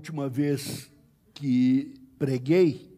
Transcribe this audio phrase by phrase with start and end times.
[0.00, 0.90] última vez
[1.34, 2.90] que preguei,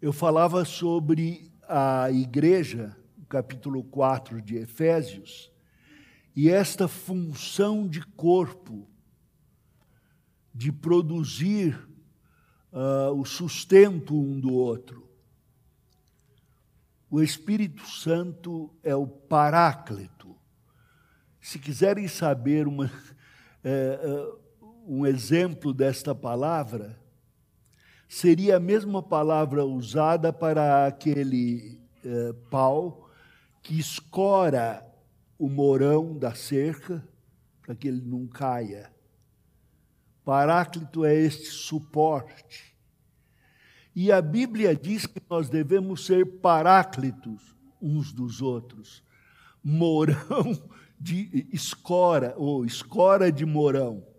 [0.00, 2.96] eu falava sobre a igreja,
[3.28, 5.50] capítulo 4 de Efésios,
[6.36, 8.88] e esta função de corpo,
[10.54, 11.74] de produzir
[12.72, 15.10] uh, o sustento um do outro.
[17.10, 20.36] O Espírito Santo é o Paráclito.
[21.40, 22.88] Se quiserem saber uma,
[23.64, 24.38] é,
[24.92, 26.98] um exemplo desta palavra,
[28.08, 33.08] seria a mesma palavra usada para aquele é, pau
[33.62, 34.84] que escora
[35.38, 37.06] o morão da cerca
[37.62, 38.90] para que ele não caia.
[40.24, 42.76] Paráclito é este suporte.
[43.94, 49.04] E a Bíblia diz que nós devemos ser paráclitos uns dos outros.
[49.62, 50.60] Morão
[50.98, 54.09] de escora, ou escora de morão.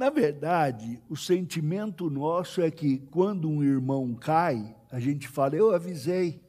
[0.00, 5.74] Na verdade, o sentimento nosso é que quando um irmão cai, a gente fala, eu
[5.74, 6.42] avisei.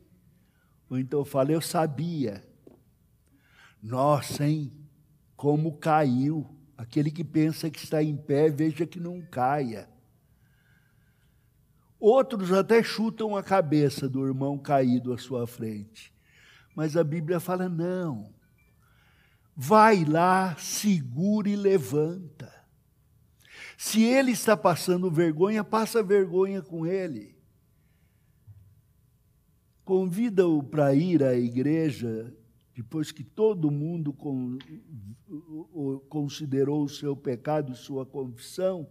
[0.90, 2.42] Ou então fala, eu sabia.
[3.84, 4.72] Nossa, hein?
[5.36, 6.50] Como caiu.
[6.78, 9.90] Aquele que pensa que está em pé, veja que não caia.
[12.00, 16.14] Outros até chutam a cabeça do irmão caído à sua frente.
[16.74, 18.34] Mas a Bíblia fala: não.
[19.54, 22.41] Vai lá, segura e levanta.
[23.84, 27.36] Se ele está passando vergonha, passa vergonha com ele.
[29.84, 32.32] Convida-o para ir à igreja
[32.76, 34.16] depois que todo mundo
[36.08, 38.88] considerou o seu pecado sua confissão,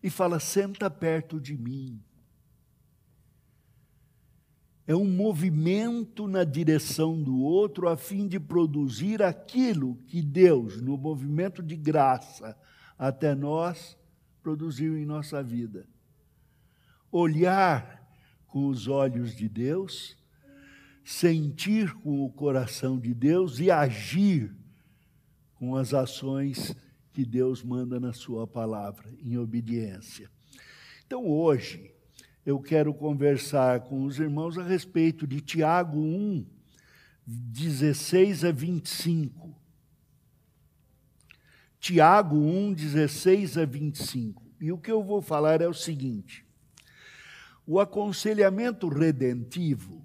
[0.00, 2.00] e fala: senta perto de mim.
[4.86, 10.96] É um movimento na direção do outro a fim de produzir aquilo que Deus, no
[10.96, 12.56] movimento de graça
[12.96, 13.98] até nós,
[14.44, 15.84] produziu em nossa vida.
[17.10, 18.06] Olhar
[18.46, 20.16] com os olhos de Deus
[21.04, 24.54] sentir com o coração de Deus e agir
[25.54, 26.74] com as ações
[27.12, 30.30] que Deus manda na Sua palavra, em obediência.
[31.06, 31.92] Então, hoje,
[32.44, 36.46] eu quero conversar com os irmãos a respeito de Tiago 1,
[37.26, 39.54] 16 a 25.
[41.84, 44.42] Tiago 1, 16 a 25.
[44.58, 46.46] E o que eu vou falar é o seguinte:
[47.66, 50.02] o aconselhamento redentivo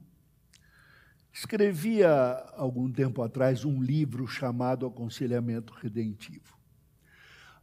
[1.31, 6.57] Escrevi há algum tempo atrás um livro chamado Aconselhamento Redentivo.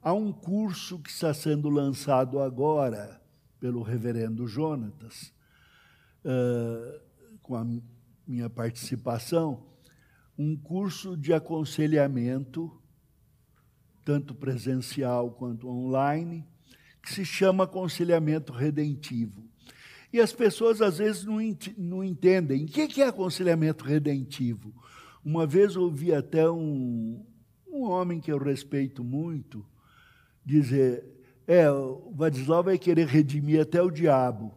[0.00, 3.21] Há um curso que está sendo lançado agora
[3.60, 5.31] pelo reverendo Jonatas,
[6.25, 7.00] uh,
[7.43, 7.66] com a
[8.27, 9.66] minha participação,
[10.38, 12.81] um curso de aconselhamento,
[14.06, 16.47] tanto presencial quanto online,
[17.03, 19.44] que se chama Aconselhamento Redentivo.
[20.12, 21.39] E as pessoas às vezes não,
[21.77, 22.65] não entendem.
[22.65, 24.72] O que é aconselhamento redentivo?
[25.25, 27.27] Uma vez ouvi até um,
[27.66, 29.66] um homem que eu respeito muito
[30.45, 31.05] dizer:
[31.45, 34.55] é, o Vadislau vai querer redimir até o diabo.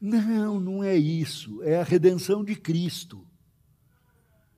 [0.00, 1.62] Não, não é isso.
[1.62, 3.24] É a redenção de Cristo.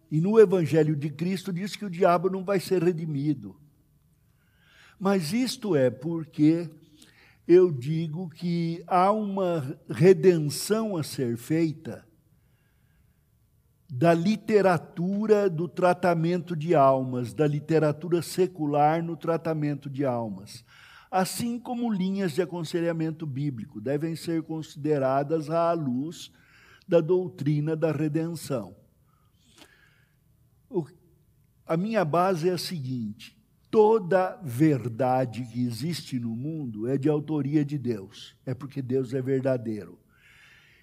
[0.09, 3.57] E no Evangelho de Cristo diz que o diabo não vai ser redimido.
[4.99, 6.71] Mas isto é porque
[7.47, 12.07] eu digo que há uma redenção a ser feita
[13.89, 20.65] da literatura do tratamento de almas, da literatura secular no tratamento de almas,
[21.11, 26.33] assim como linhas de aconselhamento bíblico devem ser consideradas à luz
[26.89, 28.75] da doutrina da redenção.
[30.69, 30.87] O,
[31.67, 33.39] a minha base é a seguinte:
[33.75, 39.21] toda verdade que existe no mundo é de autoria de Deus, é porque Deus é
[39.21, 39.99] verdadeiro.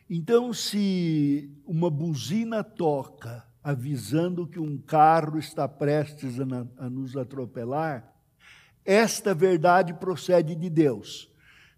[0.09, 8.13] Então, se uma buzina toca avisando que um carro está prestes a, a nos atropelar,
[8.83, 11.31] esta verdade procede de Deus,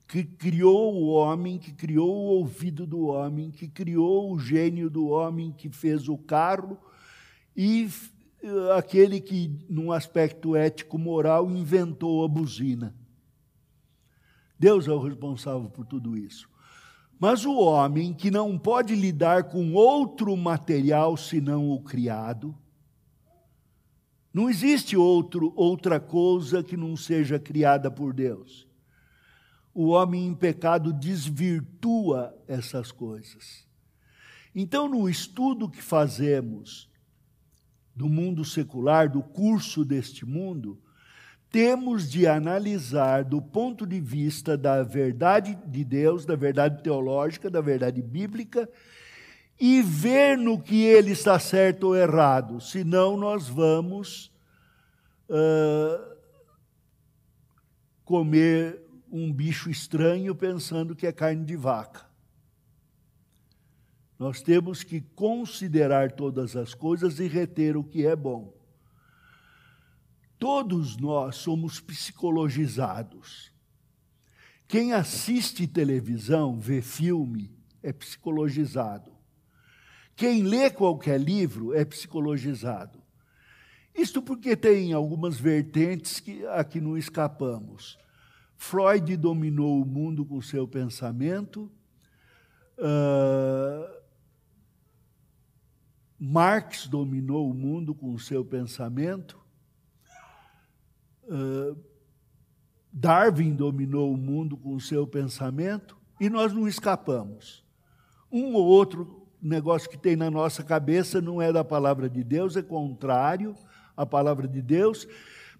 [0.07, 5.09] que criou o homem, que criou o ouvido do homem, que criou o gênio do
[5.09, 6.75] homem, que fez o carro
[7.56, 7.88] e
[8.75, 12.95] aquele que, num aspecto ético-moral, inventou a buzina.
[14.60, 16.50] Deus é o responsável por tudo isso.
[17.19, 22.56] Mas o homem que não pode lidar com outro material senão o criado,
[24.34, 28.68] não existe outro, outra coisa que não seja criada por Deus.
[29.74, 33.68] O homem em pecado desvirtua essas coisas.
[34.56, 36.90] Então, no estudo que fazemos
[37.95, 40.80] do mundo secular, do curso deste mundo,
[41.50, 47.62] temos de analisar do ponto de vista da verdade de Deus, da verdade teológica, da
[47.62, 48.68] verdade bíblica,
[49.60, 54.31] e ver no que ele está certo ou errado, senão nós vamos
[55.30, 56.16] uh,
[58.04, 58.81] comer
[59.12, 62.12] um bicho estranho pensando que é carne de vaca.
[64.24, 68.54] Nós temos que considerar todas as coisas e reter o que é bom.
[70.40, 73.52] Todos nós somos psicologizados.
[74.66, 77.52] Quem assiste televisão, vê filme,
[77.84, 79.12] é psicologizado.
[80.16, 83.04] Quem lê qualquer livro é psicologizado.
[83.94, 88.00] Isto porque tem algumas vertentes que aqui não escapamos.
[88.56, 91.69] Freud dominou o mundo com seu pensamento.
[92.78, 94.03] Uh,
[96.25, 99.38] Marx dominou o mundo com o seu pensamento.
[102.90, 107.66] Darwin dominou o mundo com o seu pensamento e nós não escapamos.
[108.31, 112.56] Um ou outro negócio que tem na nossa cabeça não é da palavra de Deus,
[112.56, 113.54] é contrário
[113.98, 115.06] à palavra de Deus,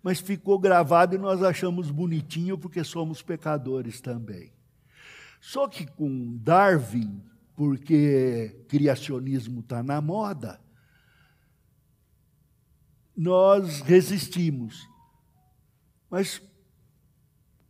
[0.02, 4.54] mas ficou gravado e nós achamos bonitinho porque somos pecadores também.
[5.42, 7.22] Só que com Darwin,
[7.56, 10.60] porque criacionismo está na moda,
[13.16, 14.92] nós resistimos
[16.14, 16.40] mas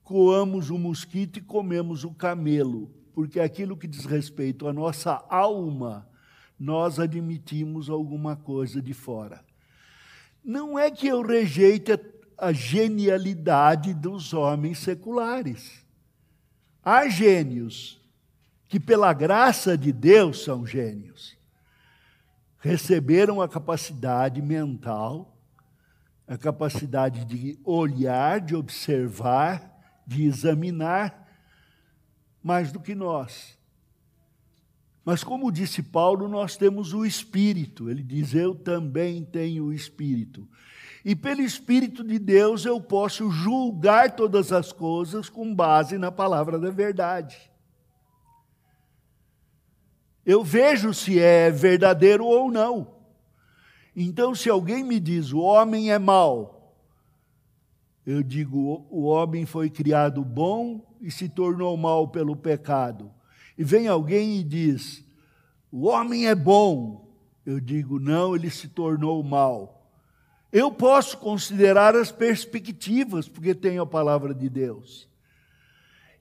[0.04, 6.06] coamos o mosquito e comemos o camelo, porque aquilo que diz respeito à nossa alma,
[6.60, 9.46] nós admitimos alguma coisa de fora.
[10.44, 11.98] Não é que eu rejeite
[12.38, 15.86] a genialidade dos homens seculares.
[16.84, 18.03] Há gênios
[18.74, 21.38] que, pela graça de Deus, são gênios.
[22.58, 25.38] Receberam a capacidade mental
[26.28, 31.30] a capacidade de olhar, de observar, de examinar,
[32.42, 33.60] mais do que nós.
[35.06, 37.92] Mas, como disse Paulo, nós temos o Espírito.
[37.92, 40.50] Ele diz: Eu também tenho o Espírito.
[41.06, 46.58] E pelo Espírito de Deus eu posso julgar todas as coisas com base na palavra
[46.58, 47.53] da verdade.
[50.26, 52.88] Eu vejo se é verdadeiro ou não.
[53.96, 56.76] Então, se alguém me diz o homem é mau,
[58.06, 63.12] eu digo o homem foi criado bom e se tornou mal pelo pecado.
[63.58, 65.04] E vem alguém e diz
[65.72, 67.12] o homem é bom,
[67.46, 69.90] eu digo não, ele se tornou mal.
[70.52, 75.10] Eu posso considerar as perspectivas, porque tenho a palavra de Deus.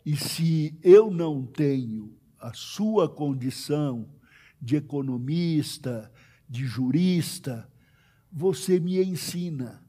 [0.06, 4.08] E se eu não tenho a sua condição
[4.60, 6.12] de economista,
[6.48, 7.70] de jurista,
[8.30, 9.80] você me ensina.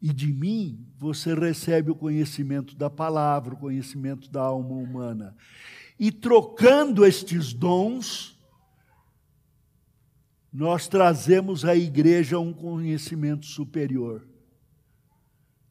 [0.00, 5.34] E de mim você recebe o conhecimento da palavra, o conhecimento da alma humana.
[5.98, 8.38] E trocando estes dons,
[10.52, 14.28] nós trazemos à igreja um conhecimento superior.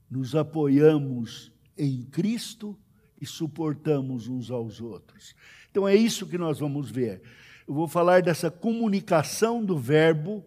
[0.09, 2.77] Nos apoiamos em Cristo
[3.23, 5.35] e suportamos uns aos outros.
[5.71, 7.21] Então é isso que nós vamos ver
[7.67, 10.43] eu vou falar dessa comunicação do Verbo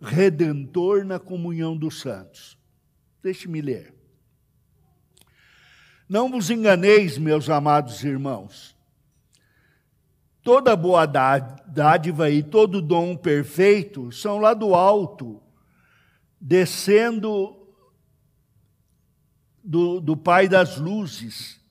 [0.00, 2.56] redentor na comunhão dos santos.
[3.22, 3.94] Deixe-me ler.
[6.08, 8.76] Não vos enganeis, meus amados irmãos.
[10.42, 15.40] Toda boa dádiva e todo dom perfeito são lá do alto,
[16.40, 17.56] descendo
[19.62, 21.61] do, do Pai das luzes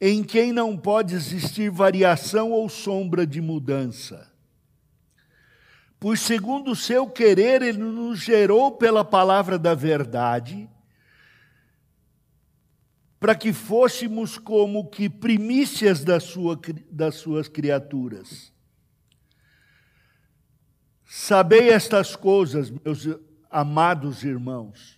[0.00, 4.30] em quem não pode existir variação ou sombra de mudança.
[5.98, 10.68] Pois, segundo o seu querer, ele nos gerou pela palavra da verdade,
[13.18, 16.60] para que fôssemos como que primícias da sua,
[16.90, 18.52] das suas criaturas.
[21.06, 23.08] Sabei estas coisas, meus
[23.50, 24.96] amados irmãos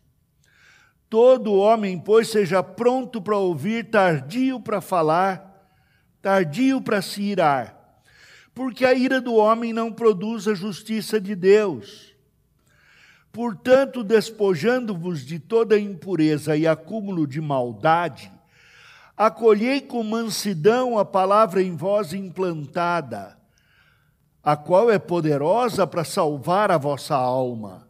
[1.08, 5.72] Todo homem, pois, seja pronto para ouvir, tardio para falar,
[6.20, 8.02] tardio para se irar,
[8.54, 12.14] porque a ira do homem não produz a justiça de Deus.
[13.32, 18.30] Portanto, despojando-vos de toda impureza e acúmulo de maldade,
[19.16, 23.38] acolhei com mansidão a palavra em vós implantada,
[24.42, 27.88] a qual é poderosa para salvar a vossa alma.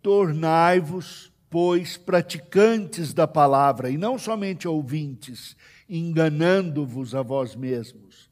[0.00, 5.56] Tornai-vos pois, praticantes da palavra e não somente ouvintes,
[5.88, 8.28] enganando-vos a vós mesmos.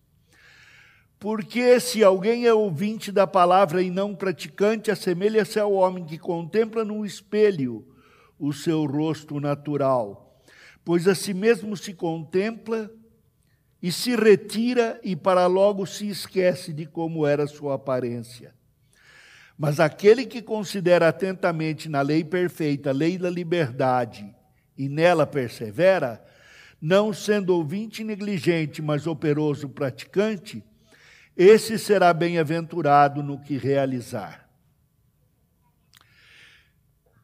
[1.21, 6.85] Porque se alguém é ouvinte da palavra e não praticante, assemelha-se ao homem que contempla
[6.85, 7.87] no espelho
[8.41, 10.43] o seu rosto natural,
[10.85, 12.91] pois a si mesmo se contempla
[13.81, 18.53] e se retira e para logo se esquece de como era sua aparência.
[19.63, 24.29] Mas aquele que considera atentamente na lei perfeita, a lei da liberdade,
[24.77, 26.21] e nela persevera,
[26.81, 30.65] não sendo ouvinte negligente, mas operoso praticante,
[31.37, 34.49] esse será bem-aventurado no que realizar.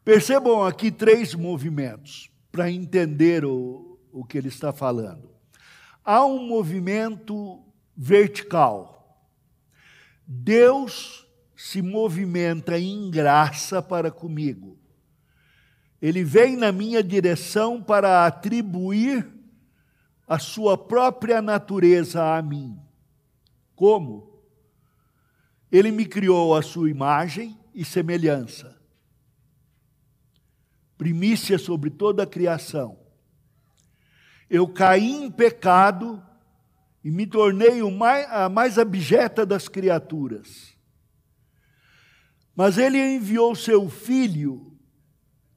[0.05, 5.29] Percebam aqui três movimentos para entender o, o que ele está falando.
[6.05, 7.61] Há um movimento
[7.97, 9.27] vertical.
[10.25, 11.18] Deus
[11.59, 14.79] se movimenta em graça para comigo.
[16.01, 19.29] Ele vem na minha direção para atribuir
[20.25, 22.79] a sua própria natureza a mim.
[23.75, 24.41] Como?
[25.69, 28.79] Ele me criou a sua imagem e semelhança.
[30.97, 32.97] Primícia sobre toda a criação.
[34.49, 36.23] Eu caí em pecado
[37.03, 37.81] e me tornei
[38.29, 40.68] a mais abjeta das criaturas.
[42.59, 44.77] Mas ele enviou seu filho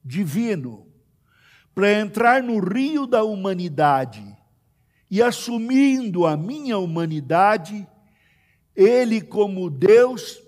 [0.04, 0.87] divino
[1.75, 4.25] para entrar no rio da humanidade
[5.11, 7.85] e assumindo a minha humanidade,
[8.73, 10.40] ele, como Deus,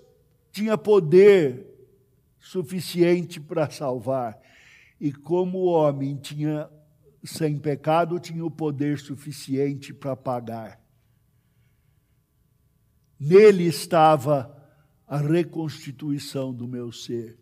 [0.49, 1.67] tinha poder
[2.39, 4.39] suficiente para salvar.
[4.97, 6.69] E como homem tinha
[7.21, 10.81] sem pecado, tinha o poder suficiente para pagar.
[13.19, 14.54] Nele estava
[15.07, 17.37] a reconstituição do meu ser.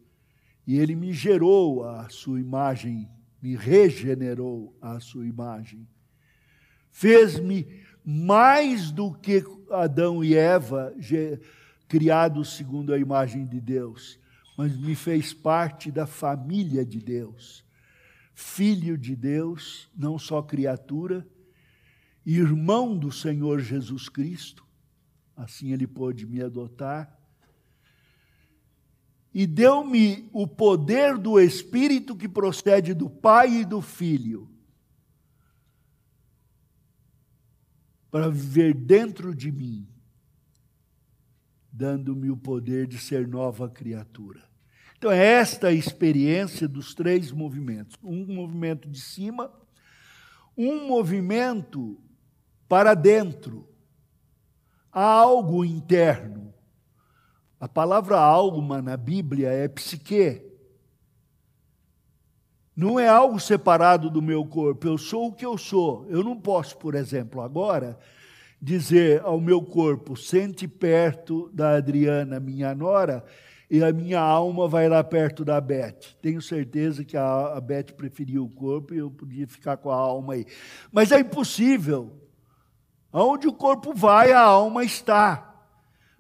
[0.66, 3.10] E ele me gerou a sua imagem,
[3.42, 5.88] me regenerou a sua imagem.
[6.92, 7.68] Fez-me
[8.06, 10.94] mais do que Adão e Eva,
[11.88, 14.20] criados segundo a imagem de Deus,
[14.58, 17.64] mas me fez parte da família de Deus.
[18.34, 21.28] Filho de Deus, não só criatura,
[22.26, 24.66] irmão do Senhor Jesus Cristo,
[25.36, 27.20] assim ele pôde me adotar.
[29.34, 34.54] E deu-me o poder do Espírito que procede do Pai e do Filho
[38.12, 39.88] para viver dentro de mim,
[41.72, 44.48] dando-me o poder de ser nova criatura.
[44.96, 49.52] Então, é esta a experiência dos três movimentos: um movimento de cima,
[50.56, 52.00] um movimento
[52.70, 53.68] para dentro,
[54.92, 56.53] algo interno.
[57.64, 60.42] A palavra alma na Bíblia é psique.
[62.76, 66.06] Não é algo separado do meu corpo, eu sou o que eu sou.
[66.10, 67.98] Eu não posso, por exemplo, agora
[68.62, 73.24] dizer ao meu corpo: sente perto da Adriana, minha nora,
[73.70, 76.18] e a minha alma vai lá perto da Beth.
[76.22, 80.34] Tenho certeza que a, Beth preferia o corpo e eu podia ficar com a alma
[80.34, 80.46] aí.
[80.92, 82.12] Mas é impossível.
[83.10, 85.53] Aonde o corpo vai, a alma está.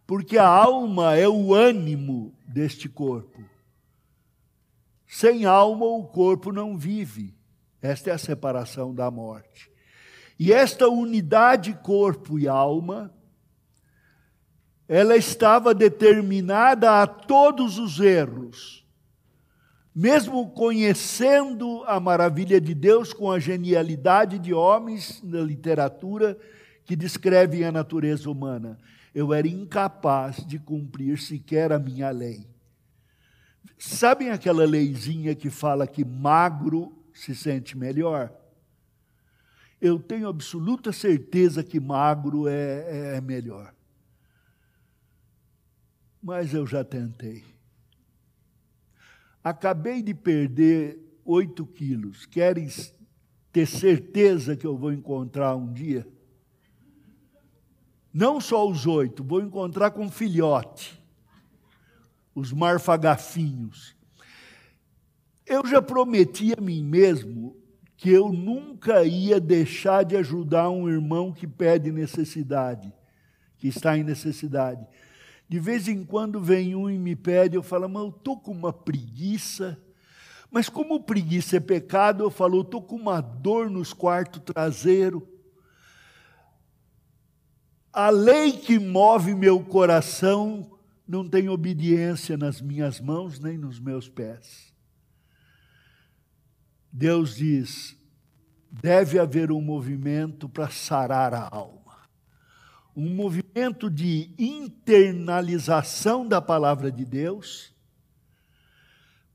[0.06, 3.44] Porque a alma é o ânimo deste corpo.
[5.08, 7.34] Sem alma, o corpo não vive.
[7.82, 9.72] Esta é a separação da morte.
[10.40, 13.14] E esta unidade corpo e alma,
[14.88, 18.86] ela estava determinada a todos os erros.
[19.96, 26.38] Mesmo conhecendo a maravilha de Deus com a genialidade de homens na literatura
[26.86, 28.80] que descrevem a natureza humana,
[29.14, 32.48] eu era incapaz de cumprir sequer a minha lei.
[33.78, 38.34] Sabem aquela leizinha que fala que magro se sente melhor?
[39.80, 43.74] Eu tenho absoluta certeza que magro é, é melhor.
[46.22, 47.44] Mas eu já tentei.
[49.44, 52.26] Acabei de perder oito quilos.
[52.26, 52.70] Querem
[53.52, 56.08] ter certeza que eu vou encontrar um dia?
[58.14, 61.02] Não só os oito, vou encontrar com filhote
[62.36, 63.96] os marfagafinhos.
[65.46, 67.56] Eu já prometi a mim mesmo
[67.98, 72.92] que eu nunca ia deixar de ajudar um irmão que pede necessidade,
[73.58, 74.86] que está em necessidade.
[75.48, 78.52] De vez em quando vem um e me pede, eu falo, mas eu estou com
[78.52, 79.80] uma preguiça.
[80.50, 85.22] Mas como preguiça é pecado, eu falo, eu estou com uma dor nos quartos traseiros.
[87.94, 90.72] A lei que move meu coração
[91.08, 94.74] não tem obediência nas minhas mãos nem nos meus pés.
[96.92, 97.96] Deus diz:
[98.72, 102.10] deve haver um movimento para sarar a alma,
[102.96, 107.72] um movimento de internalização da palavra de Deus,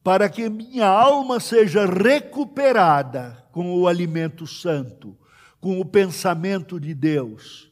[0.02, 5.16] para que minha alma seja recuperada com o alimento santo,
[5.60, 7.67] com o pensamento de Deus,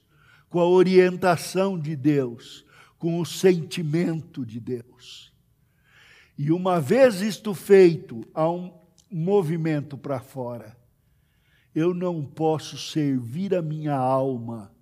[0.56, 2.64] com a orientação de Deus,
[2.96, 5.30] com o sentimento de Deus.
[6.38, 8.72] E uma vez isto feito, há um
[9.10, 10.74] movimento para fora.
[11.74, 14.72] Eu não posso servir a minha alma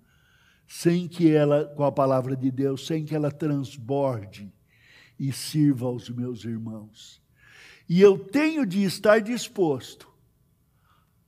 [0.65, 4.49] sem que ela, com a palavra de Deus, sem que ela transborde
[5.19, 7.21] e sirva aos meus irmãos.
[7.89, 10.07] E eu tenho de estar disposto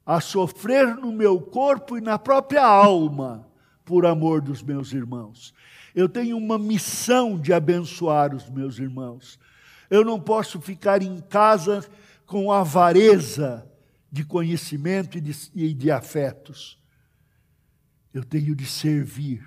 [0.05, 3.45] a sofrer no meu corpo e na própria alma
[3.87, 5.53] por amor dos meus irmãos.
[5.95, 9.39] Eu tenho uma missão de abençoar os meus irmãos.
[9.89, 11.89] Eu não posso ficar em casa
[12.25, 13.65] com avareza
[14.11, 16.77] de conhecimento e de, e de afetos.
[18.13, 19.41] Eu tenho de servir,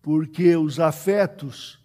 [0.00, 1.78] porque os afetos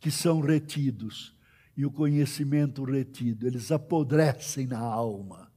[0.00, 1.32] que são retidos
[1.76, 5.48] e o conhecimento retido, eles apodrecem na alma.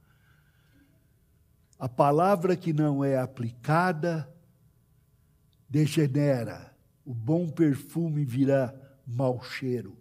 [1.80, 4.32] A palavra que não é aplicada
[5.72, 8.74] degenera, o bom perfume virá
[9.06, 9.96] mau cheiro.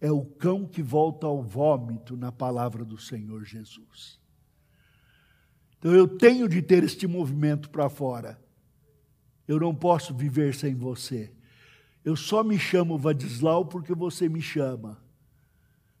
[0.00, 4.18] É o cão que volta ao vômito na palavra do Senhor Jesus.
[5.78, 8.36] Então eu tenho de ter este movimento para fora.
[9.46, 11.32] Eu não posso viver sem você.
[12.04, 15.00] Eu só me chamo Vadislau porque você me chama.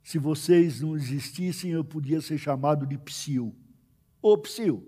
[0.02, 3.54] Se vocês não existissem, eu podia ser chamado de Psil.
[4.20, 4.84] Ô Psil.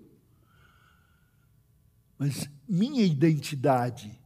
[2.19, 4.17] Mas minha identidade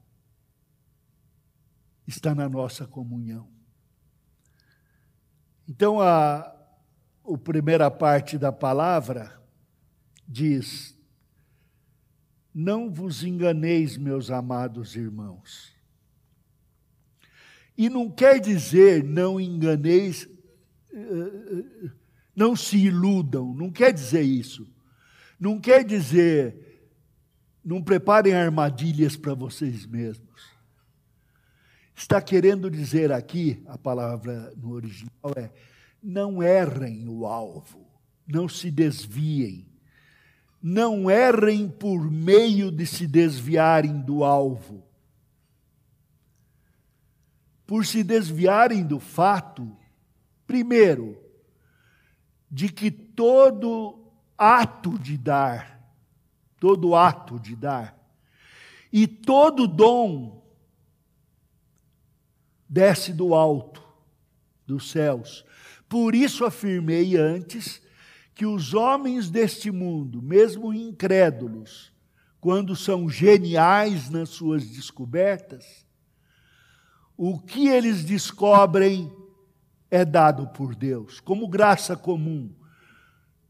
[2.05, 3.49] está na nossa comunhão.
[5.67, 6.55] Então, a,
[7.25, 9.41] a primeira parte da palavra
[10.27, 10.95] diz:
[12.53, 15.73] Não vos enganeis, meus amados irmãos.
[17.75, 20.29] E não quer dizer não enganeis,
[20.93, 21.91] eh, eh,
[22.35, 24.71] não se iludam, não quer dizer isso.
[25.39, 26.74] Não quer dizer
[27.65, 30.53] não preparem armadilhas para vocês mesmos.
[31.95, 35.49] Está querendo dizer aqui, a palavra no original é:
[36.03, 37.85] não errem o alvo,
[38.27, 39.65] não se desviem
[40.67, 44.83] não errem por meio de se desviarem do alvo.
[47.67, 49.77] Por se desviarem do fato,
[50.47, 51.21] primeiro,
[52.49, 55.74] de que todo ato de dar,
[56.59, 57.97] todo ato de dar,
[58.91, 60.43] e todo dom
[62.67, 63.83] desce do alto,
[64.65, 65.45] dos céus.
[65.87, 67.81] Por isso afirmei antes
[68.33, 71.93] que os homens deste mundo, mesmo incrédulos,
[72.41, 75.85] quando são geniais nas suas descobertas,
[77.17, 79.11] o que eles descobrem
[79.89, 82.53] é dado por Deus, como graça comum.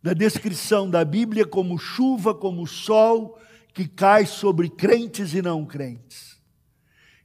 [0.06, 3.39] Na descrição da Bíblia, como chuva, como sol
[3.74, 6.39] que cai sobre crentes e não crentes.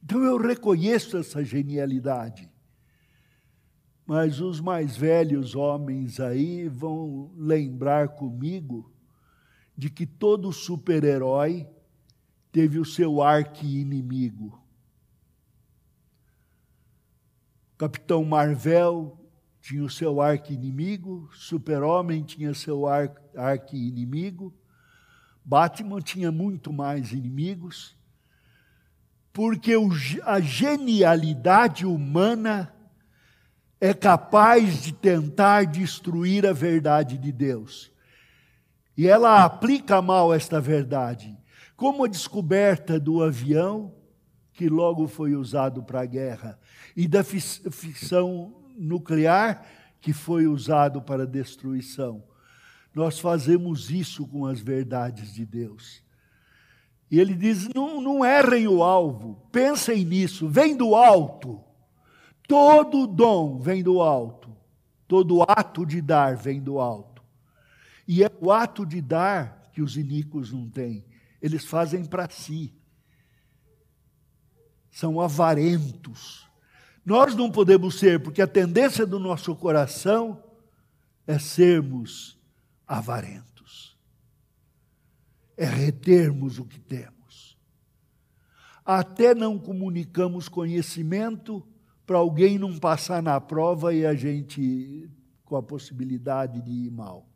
[0.03, 2.49] Então eu reconheço essa genialidade.
[4.03, 8.91] Mas os mais velhos homens aí vão lembrar comigo
[9.77, 11.67] de que todo super-herói
[12.51, 14.59] teve o seu arqui-inimigo.
[17.77, 19.20] Capitão Marvel
[19.61, 24.53] tinha o seu arqui-inimigo, Super-Homem tinha seu arqui-inimigo,
[25.45, 27.95] Batman tinha muito mais inimigos,
[29.31, 29.73] porque
[30.23, 32.73] a genialidade humana
[33.79, 37.91] é capaz de tentar destruir a verdade de Deus.
[38.97, 41.37] E ela aplica mal esta verdade,
[41.75, 43.95] como a descoberta do avião,
[44.53, 46.59] que logo foi usado para a guerra,
[46.95, 49.65] e da fissão nuclear,
[50.01, 52.23] que foi usado para destruição.
[52.93, 56.03] Nós fazemos isso com as verdades de Deus.
[57.09, 61.61] E ele diz: não, não errem o alvo, pensem nisso, vem do alto.
[62.47, 64.55] Todo dom vem do alto,
[65.07, 67.23] todo ato de dar vem do alto.
[68.07, 71.05] E é o ato de dar que os iníquos não têm,
[71.41, 72.73] eles fazem para si.
[74.89, 76.49] São avarentos.
[77.05, 80.43] Nós não podemos ser, porque a tendência do nosso coração
[81.25, 82.37] é sermos
[82.87, 83.97] avarentos,
[85.57, 87.57] é retermos o que temos.
[88.85, 91.65] Até não comunicamos conhecimento
[92.05, 95.09] para alguém não passar na prova e a gente
[95.45, 97.27] com a possibilidade de ir mal.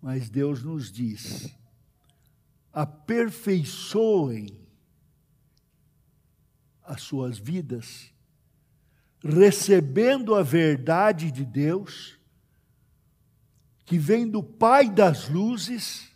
[0.00, 1.54] Mas Deus nos diz:
[2.72, 4.63] aperfeiçoem
[6.84, 8.12] as suas vidas,
[9.22, 12.18] recebendo a verdade de Deus,
[13.86, 16.10] que vem do Pai das luzes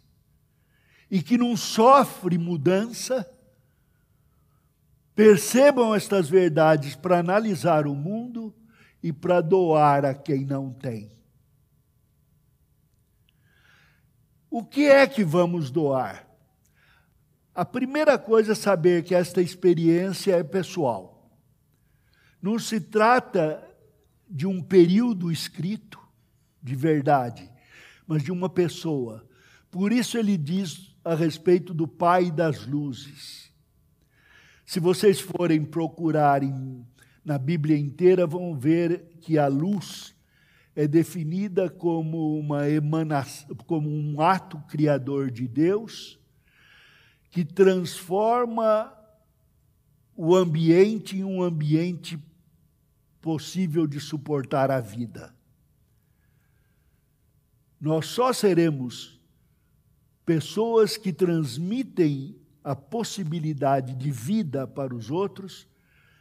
[1.11, 3.29] e que não sofre mudança,
[5.15, 8.55] percebam estas verdades para analisar o mundo
[9.03, 11.11] e para doar a quem não tem.
[14.51, 16.28] O que é que vamos doar?
[17.59, 21.29] A primeira coisa é saber que esta experiência é pessoal.
[22.41, 23.61] Não se trata
[24.31, 25.99] de um período escrito
[26.63, 27.51] de verdade,
[28.07, 29.27] mas de uma pessoa.
[29.73, 33.53] Por isso ele diz a respeito do Pai das luzes.
[34.65, 36.87] Se vocês forem procurarem
[37.25, 40.15] na Bíblia inteira, vão ver que a luz
[40.77, 46.19] é definida como uma emanação, como um ato criador de Deus
[47.31, 48.93] que transforma
[50.17, 52.19] o ambiente em um ambiente
[53.21, 55.35] possível de suportar a vida.
[57.81, 59.21] Nós só seremos
[60.25, 65.67] pessoas que transmitem a possibilidade de vida para os outros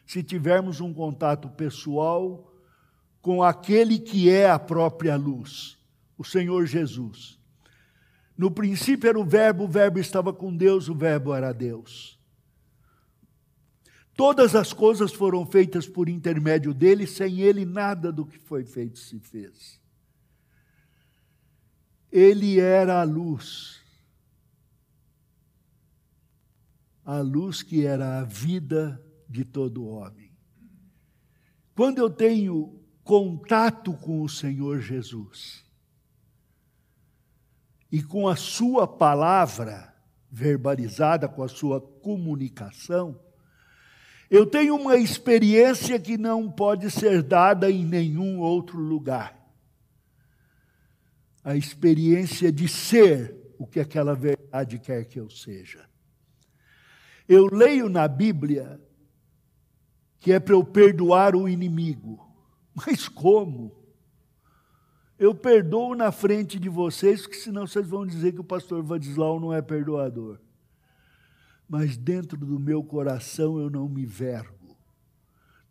[0.06, 2.54] se tivermos um contato pessoal
[3.22, 5.78] com aquele que é a própria luz,
[6.18, 7.38] o Senhor Jesus.
[8.38, 12.20] No princípio era o Verbo, o Verbo estava com Deus, o Verbo era Deus.
[14.16, 19.00] Todas as coisas foram feitas por intermédio dele, sem ele nada do que foi feito
[19.00, 19.82] se fez.
[22.12, 23.82] Ele era a luz.
[27.04, 30.32] A luz que era a vida de todo homem.
[31.76, 35.67] Quando eu tenho contato com o Senhor Jesus
[37.98, 39.92] e com a Sua palavra
[40.30, 43.20] verbalizada, com a Sua comunicação,
[44.30, 49.36] eu tenho uma experiência que não pode ser dada em nenhum outro lugar.
[51.44, 55.84] A experiência de ser o que aquela verdade quer que eu seja.
[57.28, 58.80] Eu leio na Bíblia
[60.20, 62.32] que é para eu perdoar o inimigo.
[62.86, 63.76] Mas como?
[65.20, 69.40] Eu perdoo na frente de vocês, porque senão vocês vão dizer que o pastor Vadislau
[69.40, 70.40] não é perdoador.
[71.68, 74.78] Mas dentro do meu coração eu não me vergo.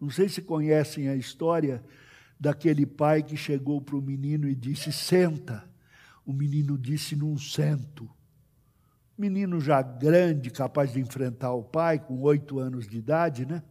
[0.00, 1.82] Não sei se conhecem a história
[2.38, 5.64] daquele pai que chegou para o menino e disse: Senta.
[6.24, 8.10] O menino disse: Não sento.
[9.16, 13.62] Menino já grande, capaz de enfrentar o pai, com oito anos de idade, né?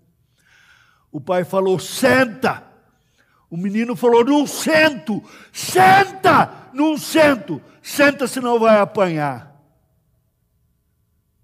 [1.12, 2.75] O pai falou: Senta.
[3.56, 9.56] O menino falou: Não sento, senta, não sento, senta, senão vai apanhar.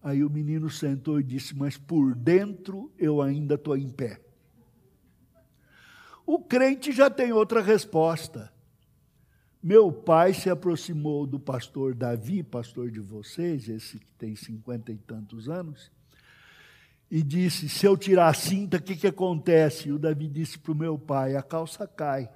[0.04, 4.20] Aí o menino sentou e disse: Mas por dentro eu ainda estou em pé.
[6.26, 8.52] O crente já tem outra resposta.
[9.64, 14.98] Meu pai se aproximou do pastor Davi, pastor de vocês, esse que tem cinquenta e
[14.98, 15.90] tantos anos,
[17.12, 19.90] e disse: Se eu tirar a cinta, o que, que acontece?
[19.90, 22.32] E o Davi disse para o meu pai: A calça cai.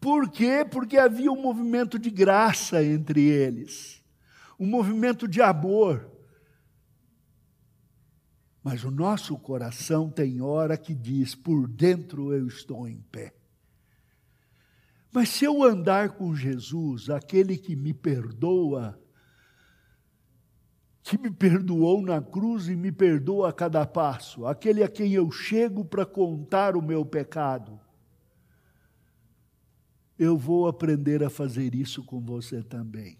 [0.00, 0.64] Por quê?
[0.64, 4.00] Porque havia um movimento de graça entre eles,
[4.58, 6.12] um movimento de amor.
[8.62, 13.34] Mas o nosso coração tem hora que diz: Por dentro eu estou em pé.
[15.10, 19.00] Mas se eu andar com Jesus, aquele que me perdoa,
[21.04, 25.30] que me perdoou na cruz e me perdoa a cada passo, aquele a quem eu
[25.30, 27.78] chego para contar o meu pecado.
[30.18, 33.18] Eu vou aprender a fazer isso com você também.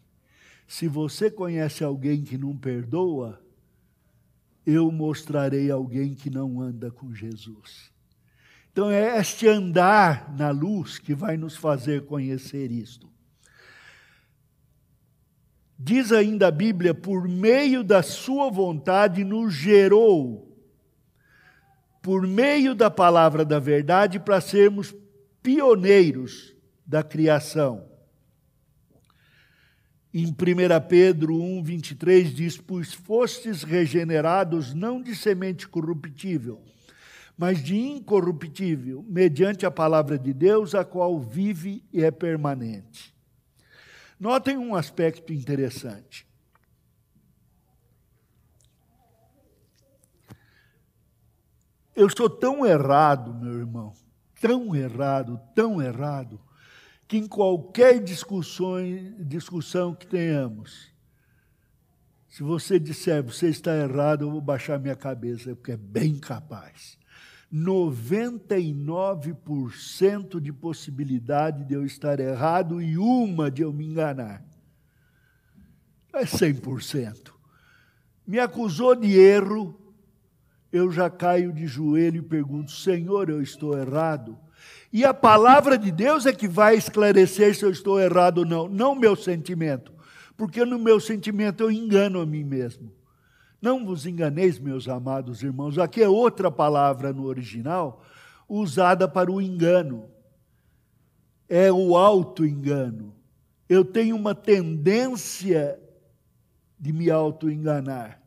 [0.66, 3.38] Se você conhece alguém que não perdoa,
[4.64, 7.92] eu mostrarei alguém que não anda com Jesus.
[8.72, 13.13] Então é este andar na luz que vai nos fazer conhecer isto.
[15.78, 20.56] Diz ainda a Bíblia, por meio da sua vontade nos gerou,
[22.00, 24.94] por meio da palavra da verdade, para sermos
[25.42, 26.54] pioneiros
[26.86, 27.88] da criação.
[30.12, 30.34] Em 1
[30.88, 36.62] Pedro 1, 23 diz: Pois fostes regenerados não de semente corruptível,
[37.36, 43.13] mas de incorruptível, mediante a palavra de Deus, a qual vive e é permanente.
[44.18, 46.26] Notem um aspecto interessante.
[51.94, 53.92] Eu sou tão errado, meu irmão,
[54.40, 56.40] tão errado, tão errado,
[57.06, 58.76] que em qualquer discussão,
[59.20, 60.92] discussão que tenhamos,
[62.34, 66.98] Se você disser, você está errado, eu vou baixar minha cabeça, porque é bem capaz.
[67.54, 74.42] 99% de possibilidade de eu estar errado e uma de eu me enganar.
[76.12, 77.32] É 100%.
[78.26, 79.78] Me acusou de erro,
[80.72, 84.36] eu já caio de joelho e pergunto: Senhor, eu estou errado?
[84.92, 88.66] E a palavra de Deus é que vai esclarecer se eu estou errado ou não,
[88.68, 89.92] não meu sentimento,
[90.36, 92.90] porque no meu sentimento eu engano a mim mesmo.
[93.64, 98.02] Não vos enganeis, meus amados irmãos, aqui é outra palavra no original,
[98.46, 100.04] usada para o engano.
[101.48, 103.14] É o auto-engano.
[103.66, 105.80] Eu tenho uma tendência
[106.78, 108.20] de me auto-enganar.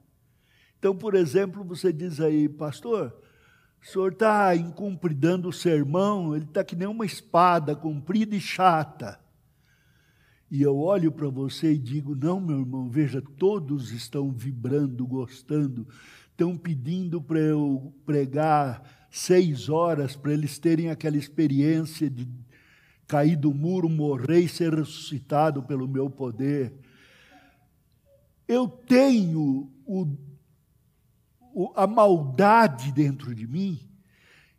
[0.79, 3.15] Então, por exemplo, você diz aí, pastor,
[3.79, 9.19] o senhor está incumpridando o sermão, ele está que nem uma espada comprida e chata.
[10.49, 15.87] E eu olho para você e digo: não, meu irmão, veja, todos estão vibrando, gostando,
[16.29, 22.27] estão pedindo para eu pregar seis horas para eles terem aquela experiência de
[23.07, 26.73] cair do muro, morrer e ser ressuscitado pelo meu poder.
[28.47, 30.05] Eu tenho o
[31.75, 33.79] a maldade dentro de mim,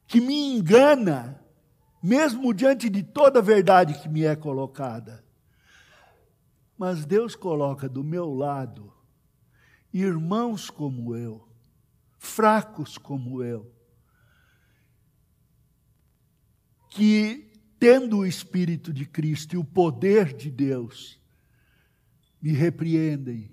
[0.06, 1.40] que me engana,
[2.02, 5.24] mesmo diante de toda a verdade que me é colocada.
[6.78, 8.94] Mas Deus coloca do meu lado
[9.92, 11.48] irmãos como eu,
[12.18, 13.72] fracos como eu,
[16.90, 21.20] que, tendo o Espírito de Cristo e o poder de Deus,
[22.40, 23.50] me repreendem,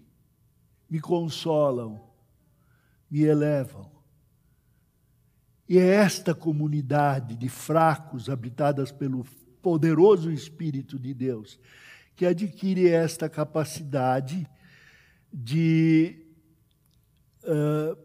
[0.90, 2.08] me consolam,
[3.10, 3.92] me elevam.
[5.68, 9.24] E é esta comunidade de fracos, habitadas pelo
[9.62, 11.60] poderoso Espírito de Deus,
[12.15, 14.47] que adquire esta capacidade
[15.32, 16.25] de
[17.43, 17.97] uh,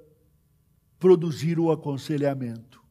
[0.98, 2.82] produzir o aconselhamento.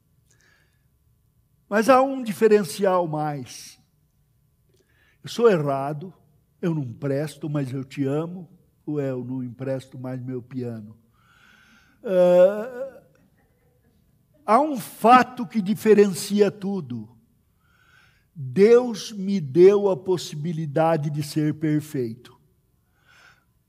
[1.68, 3.80] Mas há um diferencial mais.
[5.24, 6.14] Eu sou errado,
[6.62, 8.50] eu não presto, mas eu te amo,
[8.86, 10.98] ou é, eu não empresto mais meu piano.
[12.02, 13.02] Uh,
[14.46, 17.19] há um fato que diferencia tudo.
[18.36, 22.38] Deus me deu a possibilidade de ser perfeito.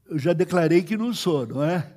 [0.06, 1.96] Eu já declarei que não sou, não é?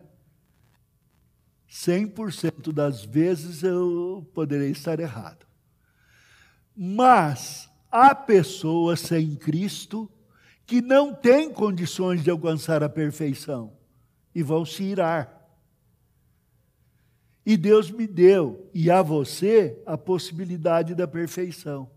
[1.69, 5.45] 100% das vezes eu poderei estar errado.
[6.75, 10.09] Mas há pessoas sem Cristo
[10.65, 13.73] que não têm condições de alcançar a perfeição
[14.33, 15.41] e vão se irar.
[17.45, 21.91] E Deus me deu, e a você, a possibilidade da perfeição.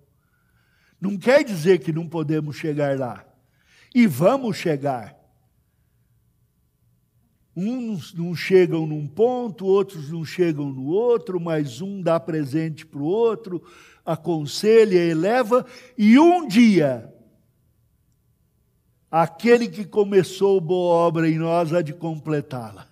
[1.06, 3.24] Não quer dizer que não podemos chegar lá.
[3.94, 5.16] E vamos chegar.
[7.54, 12.98] Uns não chegam num ponto, outros não chegam no outro, mas um dá presente para
[12.98, 13.62] o outro,
[14.04, 15.64] aconselha, eleva,
[15.96, 17.14] e um dia,
[19.08, 22.88] aquele que começou boa obra em nós há de completá-la.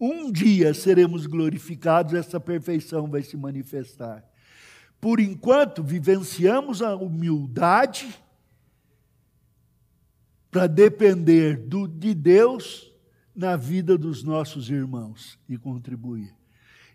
[0.00, 4.33] Um dia seremos glorificados, essa perfeição vai se manifestar.
[5.04, 8.18] Por enquanto, vivenciamos a humildade
[10.50, 12.90] para depender do, de Deus
[13.36, 16.34] na vida dos nossos irmãos e contribuir.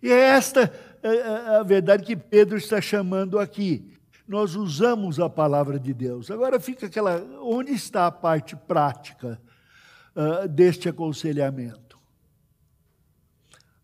[0.01, 3.93] E é esta é, é, a verdade que Pedro está chamando aqui.
[4.27, 6.31] Nós usamos a palavra de Deus.
[6.31, 7.23] Agora fica aquela.
[7.43, 9.39] Onde está a parte prática
[10.15, 11.89] uh, deste aconselhamento?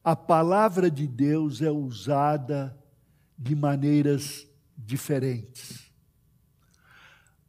[0.04, 2.76] a palavra de Deus é usada
[3.38, 5.92] de maneiras diferentes.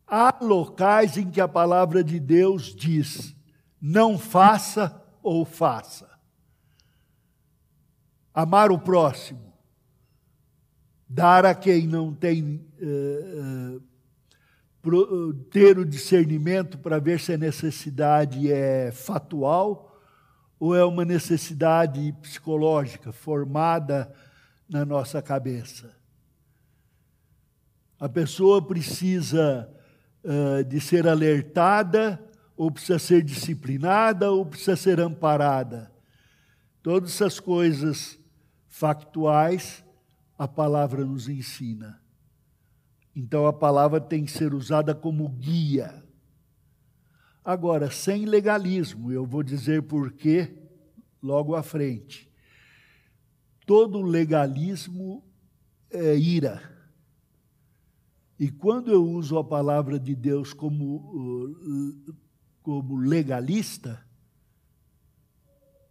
[0.07, 3.35] Há locais em que a palavra de Deus diz:
[3.81, 6.09] não faça ou faça.
[8.33, 9.53] Amar o próximo,
[11.09, 13.83] dar a quem não tem, uh,
[14.87, 19.99] uh, ter o discernimento para ver se a necessidade é fatual
[20.61, 24.13] ou é uma necessidade psicológica formada
[24.69, 25.95] na nossa cabeça?
[27.99, 29.69] A pessoa precisa
[30.23, 32.23] uh, de ser alertada,
[32.57, 35.93] ou precisa ser disciplinada, ou precisa ser amparada.
[36.83, 38.19] Todas essas coisas
[38.69, 39.85] factuais
[40.39, 42.01] a palavra nos ensina.
[43.15, 46.07] Então a palavra tem que ser usada como guia
[47.47, 50.53] Agora, sem legalismo, eu vou dizer por quê
[51.23, 52.29] logo à frente.
[53.67, 55.25] Todo legalismo
[55.91, 56.75] é ira.
[58.39, 61.57] E quando eu uso a palavra de Deus como,
[62.63, 64.07] como legalista,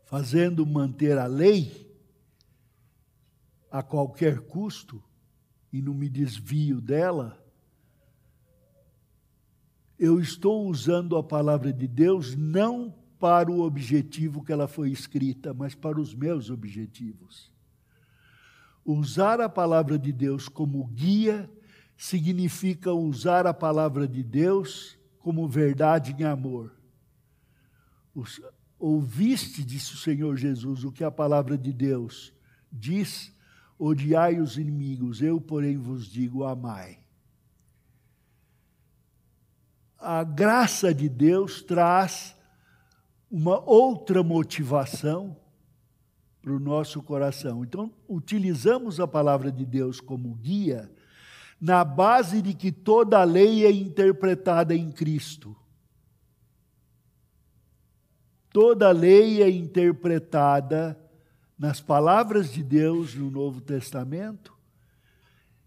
[0.06, 1.86] fazendo manter a lei
[3.70, 5.04] a qualquer custo
[5.74, 7.44] e não me desvio dela,
[10.00, 15.54] eu estou usando a palavra de Deus não para o objetivo que ela foi escrita,
[15.54, 17.55] mas para os meus objetivos.
[18.86, 21.50] Usar a palavra de Deus como guia
[21.98, 26.72] significa usar a palavra de Deus como verdade em amor.
[28.78, 32.32] Ouviste, disse o Senhor Jesus, o que a palavra de Deus
[32.72, 33.34] diz:
[33.80, 37.00] odiai os inimigos, eu, porém, vos digo: amai.
[39.98, 42.36] A graça de Deus traz
[43.32, 45.36] uma outra motivação
[46.46, 47.64] para o nosso coração.
[47.64, 50.92] Então, utilizamos a palavra de Deus como guia
[51.60, 55.56] na base de que toda a lei é interpretada em Cristo.
[58.52, 60.96] Toda a lei é interpretada
[61.58, 64.54] nas palavras de Deus no Novo Testamento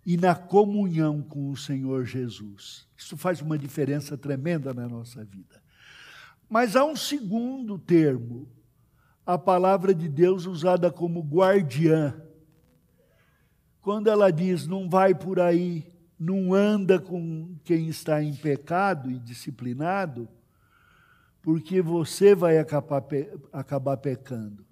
[0.07, 2.87] e na comunhão com o Senhor Jesus.
[2.97, 5.61] Isso faz uma diferença tremenda na nossa vida.
[6.49, 8.49] Mas há um segundo termo,
[9.29, 12.21] a palavra de Deus usada como guardiã
[13.89, 19.19] quando ela diz não vai por aí, não anda com quem está em pecado e
[19.19, 20.29] disciplinado,
[21.41, 23.03] porque você vai acabar,
[23.51, 24.63] acabar pecando.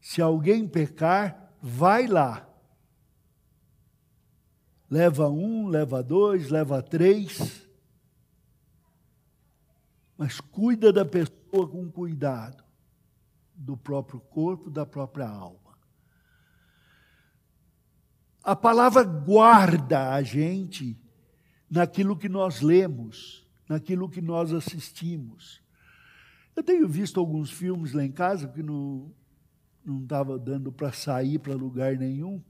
[0.00, 2.48] Se alguém pecar, vai lá.
[4.90, 7.64] Leva um, leva dois, leva três.
[10.18, 12.64] Mas cuida da pessoa com cuidado,
[13.54, 15.78] do próprio corpo, da própria alma.
[18.42, 20.98] A palavra guarda a gente
[21.70, 25.62] naquilo que nós lemos, naquilo que nós assistimos.
[26.54, 29.12] Eu tenho visto alguns filmes lá em casa que não
[29.84, 32.42] não estava dando para sair para lugar nenhum.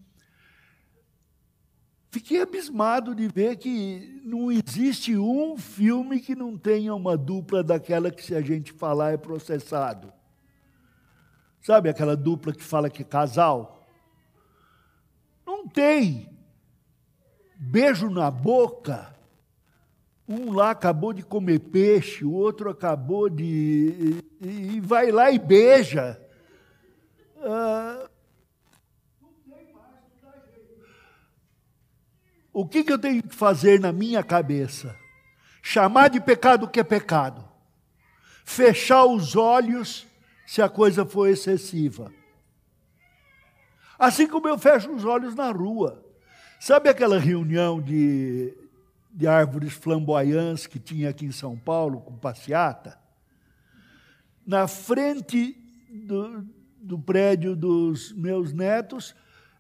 [2.14, 8.09] Fiquei abismado de ver que não existe um filme que não tenha uma dupla daquela
[8.09, 10.12] que, se a gente falar, é processado.
[11.61, 13.85] Sabe aquela dupla que fala que é casal?
[15.44, 16.31] Não tem.
[17.57, 19.12] Beijo na boca.
[20.29, 24.22] Um lá acabou de comer peixe, o outro acabou de.
[24.40, 26.24] E vai lá e beija.
[27.42, 28.09] Ah,
[32.54, 34.96] o que, que eu tenho que fazer na minha cabeça?
[35.60, 37.44] Chamar de pecado o que é pecado.
[38.44, 40.06] Fechar os olhos
[40.46, 42.12] se a coisa for excessiva.
[43.98, 46.00] Assim como eu fecho os olhos na rua.
[46.60, 48.54] Sabe aquela reunião de,
[49.10, 52.96] de árvores flamboyantes que tinha aqui em São Paulo, com passeata?
[54.46, 55.56] Na frente
[55.90, 56.46] do,
[56.78, 59.12] do prédio dos meus netos,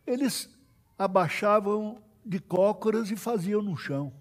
[0.06, 0.48] eles
[0.96, 4.12] abaixavam de cócoras e faziam no chão.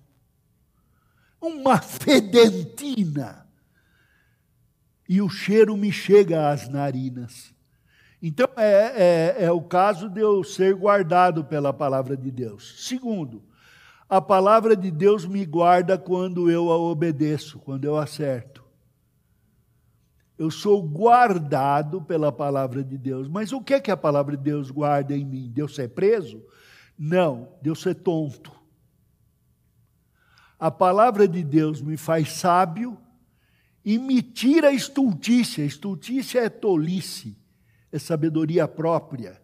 [1.42, 3.48] Uma fedentina.
[5.08, 7.54] E o cheiro me chega às narinas.
[8.22, 12.76] Então, é, é, é o caso de eu ser guardado pela palavra de Deus.
[12.88, 13.44] Segundo,
[14.08, 18.63] a palavra de Deus me guarda quando eu a obedeço, quando eu acerto.
[20.38, 23.28] Eu sou guardado pela palavra de Deus.
[23.28, 25.52] Mas o que é que a palavra de Deus guarda em mim?
[25.54, 26.42] Deus ser preso?
[26.97, 28.51] Não, Deus ser tonto.
[30.60, 32.97] A palavra de Deus me faz sábio
[33.84, 35.63] e me tira a estultícia.
[35.63, 37.43] Estultícia é tolice
[37.93, 39.39] é sabedoria própria.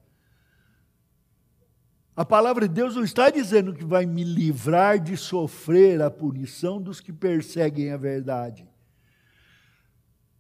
[2.15, 6.81] A palavra de Deus não está dizendo que vai me livrar de sofrer a punição
[6.81, 8.67] dos que perseguem a verdade.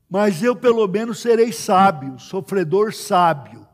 [0.09, 3.65] Mas eu, pelo menos, serei sábio, sofredor sábio,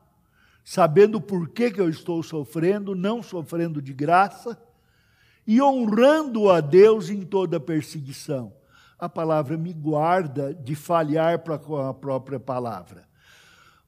[0.66, 4.60] sabendo por que, que eu estou sofrendo, não sofrendo de graça,
[5.46, 8.52] e honrando a Deus em toda perseguição.
[8.98, 13.08] A palavra me guarda de falhar para com a própria palavra.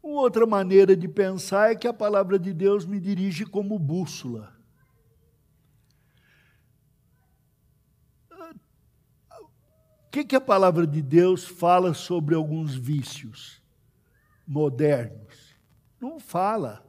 [0.03, 4.55] Uma outra maneira de pensar é que a palavra de Deus me dirige como bússola.
[9.31, 13.61] O que, que a palavra de Deus fala sobre alguns vícios
[14.45, 15.46] modernos?
[15.99, 16.83] Não fala.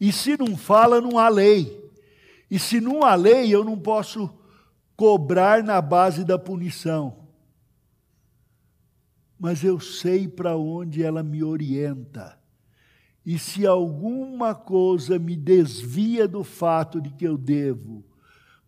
[0.00, 1.90] E se não fala, não há lei.
[2.50, 4.30] E se não há lei, eu não posso
[4.96, 7.22] cobrar na base da punição
[9.42, 12.38] mas eu sei para onde ela me orienta.
[13.26, 18.04] E se alguma coisa me desvia do fato de que eu devo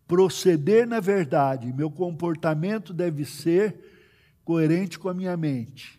[0.05, 3.73] proceder na verdade, meu comportamento deve ser
[4.43, 5.97] coerente com a minha mente.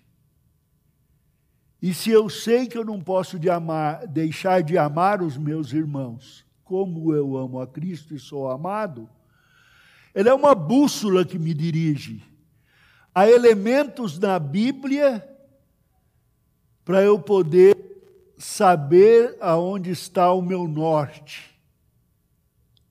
[1.81, 5.72] E se eu sei que eu não posso de amar, deixar de amar os meus
[5.72, 9.09] irmãos, como eu amo a Cristo e sou amado,
[10.14, 12.22] ela é uma bússola que me dirige.
[13.14, 15.27] Há elementos na Bíblia
[16.85, 17.77] para eu poder
[18.39, 21.55] saber aonde está o meu norte,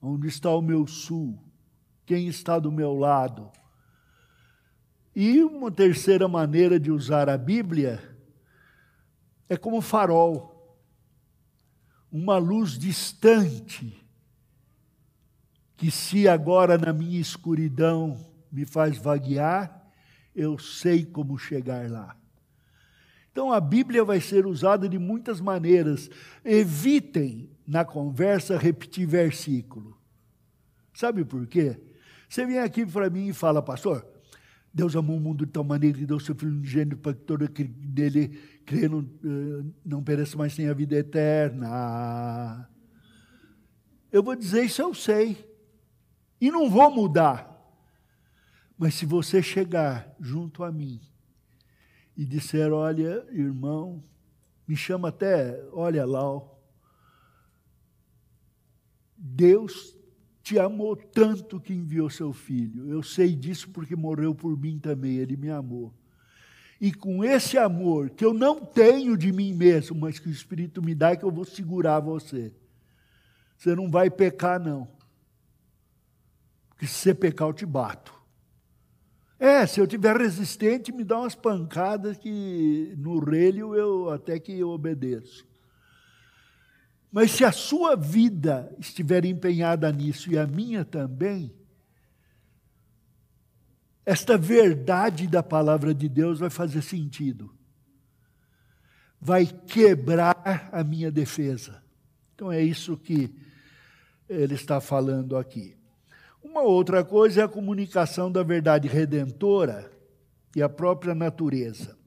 [0.01, 1.37] onde está o meu sul,
[2.05, 3.51] quem está do meu lado.
[5.15, 8.14] E uma terceira maneira de usar a Bíblia
[9.47, 10.77] é como farol,
[12.11, 14.03] uma luz distante,
[15.77, 18.19] que se agora na minha escuridão
[18.51, 19.83] me faz vaguear,
[20.33, 22.15] eu sei como chegar lá.
[23.31, 26.09] Então a Bíblia vai ser usada de muitas maneiras.
[26.43, 29.97] Evitem na conversa repetir versículo.
[30.93, 31.77] Sabe por quê?
[32.29, 34.07] Você vem aqui para mim e fala, pastor,
[34.75, 37.47] Deus amou o mundo de tal maneira que deu seu Filho unigênito para que todo
[37.47, 38.27] que nele
[38.65, 42.69] crê não, eh, não pereça, mas tenha vida eterna.
[44.11, 45.49] Eu vou dizer isso, eu sei.
[46.41, 47.55] E não vou mudar.
[48.77, 50.99] Mas se você chegar junto a mim
[52.17, 54.03] e disser: Olha, irmão,
[54.67, 56.41] me chama até, olha lá,
[59.15, 59.97] Deus
[60.45, 62.87] te amou tanto que enviou seu filho.
[62.87, 65.91] Eu sei disso porque morreu por mim também, ele me amou.
[66.79, 70.83] E com esse amor que eu não tenho de mim mesmo, mas que o Espírito
[70.83, 72.53] me dá, é que eu vou segurar você.
[73.57, 74.87] Você não vai pecar, não.
[76.69, 78.13] Porque se você pecar, eu te bato.
[79.39, 84.59] É, se eu tiver resistente, me dá umas pancadas que no relho eu até que
[84.59, 85.43] eu obedeço.
[87.15, 91.55] Mas se a sua vida estiver empenhada nisso e a minha também,
[94.05, 97.55] esta verdade da palavra de Deus vai fazer sentido.
[99.17, 101.81] Vai quebrar a minha defesa.
[102.33, 103.33] Então é isso que
[104.27, 105.77] ele está falando aqui.
[106.43, 109.89] Uma outra coisa é a comunicação da verdade redentora
[110.53, 111.97] e a própria natureza.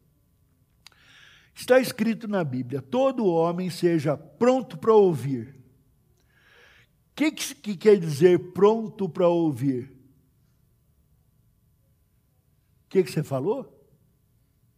[1.58, 5.56] Está escrito na Bíblia: todo homem seja pronto para ouvir.
[7.10, 9.92] O que, que quer dizer pronto para ouvir?
[12.84, 13.76] O que, que você falou?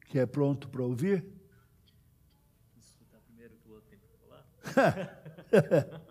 [0.06, 1.22] Que é pronto para ouvir?
[2.78, 6.02] Escutar primeiro que o outro tem para falar.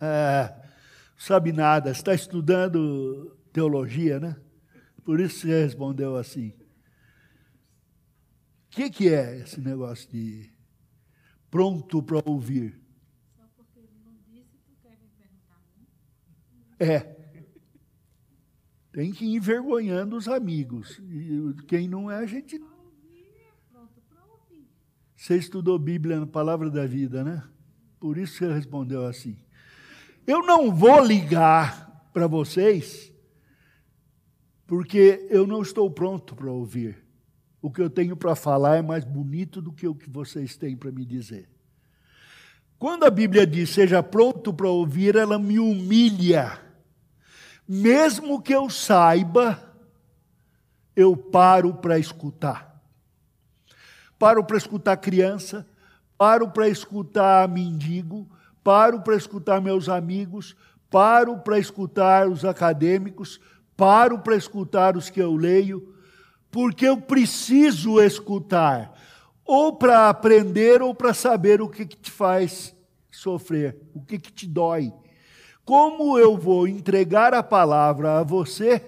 [0.00, 0.68] é,
[1.16, 4.36] sabe nada, está estudando teologia, né?
[5.04, 6.52] Por isso você respondeu assim.
[8.76, 10.50] O que, que é esse negócio de
[11.50, 12.78] pronto para ouvir?
[13.34, 15.86] Só porque ele não disse, tu quer me perguntar, né?
[16.78, 17.16] É.
[18.92, 21.00] Tem que ir envergonhando os amigos.
[21.08, 22.62] E quem não é, a gente.
[25.16, 27.42] Você estudou Bíblia na palavra da vida, né?
[27.98, 29.38] Por isso você respondeu assim.
[30.26, 33.10] Eu não vou ligar para vocês,
[34.66, 37.05] porque eu não estou pronto para ouvir.
[37.66, 40.76] O que eu tenho para falar é mais bonito do que o que vocês têm
[40.76, 41.48] para me dizer.
[42.78, 46.60] Quando a Bíblia diz seja pronto para ouvir, ela me humilha.
[47.66, 49.60] Mesmo que eu saiba,
[50.94, 52.80] eu paro para escutar.
[54.16, 55.66] Paro para escutar criança,
[56.16, 58.30] paro para escutar mendigo,
[58.62, 60.54] paro para escutar meus amigos,
[60.88, 63.40] paro para escutar os acadêmicos,
[63.76, 65.95] paro para escutar os que eu leio,
[66.56, 68.98] porque eu preciso escutar,
[69.44, 72.74] ou para aprender ou para saber o que, que te faz
[73.10, 74.90] sofrer, o que, que te dói.
[75.66, 78.82] Como eu vou entregar a palavra a você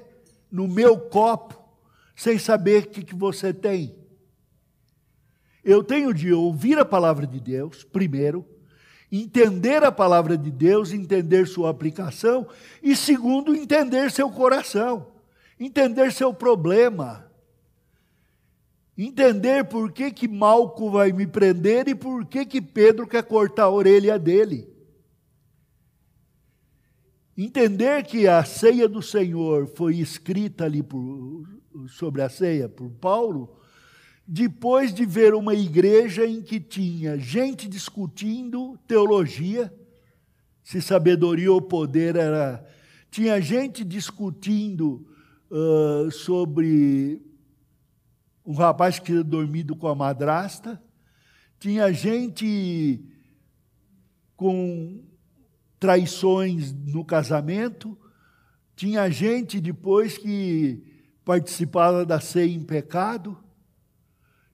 [0.50, 1.62] no meu copo,
[2.16, 3.94] sem saber o que, que você tem?
[5.62, 8.46] Eu tenho de ouvir a palavra de Deus, primeiro,
[9.12, 12.48] entender a palavra de Deus, entender sua aplicação,
[12.82, 15.08] e segundo, entender seu coração,
[15.60, 17.27] entender seu problema,
[18.98, 23.64] entender por que, que Malco vai me prender e por que, que Pedro quer cortar
[23.64, 24.68] a orelha dele.
[27.36, 31.46] Entender que a ceia do Senhor foi escrita ali por,
[31.86, 33.56] sobre a ceia por Paulo,
[34.26, 39.72] depois de ver uma igreja em que tinha gente discutindo teologia,
[40.64, 42.66] se sabedoria ou poder era.
[43.10, 45.06] Tinha gente discutindo
[45.50, 47.22] uh, sobre
[48.48, 50.82] um rapaz que tinha dormido com a madrasta,
[51.60, 53.04] tinha gente
[54.34, 55.04] com
[55.78, 57.96] traições no casamento,
[58.74, 60.82] tinha gente depois que
[61.26, 63.38] participava da ceia em pecado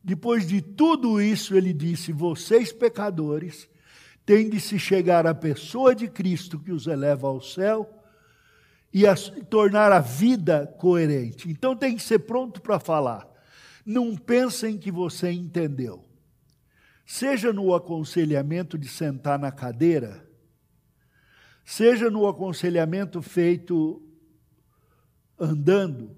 [0.03, 3.69] Depois de tudo isso, ele disse: Vocês pecadores
[4.27, 7.89] têm de se chegar à pessoa de Cristo que os eleva ao céu
[8.93, 9.15] e a,
[9.49, 11.49] tornar a vida coerente.
[11.49, 13.34] Então tem que ser pronto para falar.
[13.85, 16.05] Não pensem que você entendeu.
[17.07, 20.27] Seja no aconselhamento de sentar na cadeira,
[21.65, 24.01] seja no aconselhamento feito
[25.39, 26.17] andando,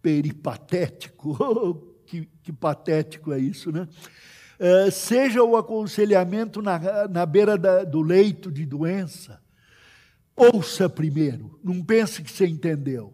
[0.00, 3.88] peripatético, que, que patético é isso, né?
[4.60, 9.42] Uh, seja o aconselhamento na, na beira da, do leito de doença,
[10.36, 13.12] ouça primeiro, não pense que você entendeu.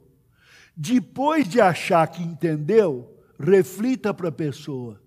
[0.76, 5.00] Depois de achar que entendeu, reflita para a pessoa.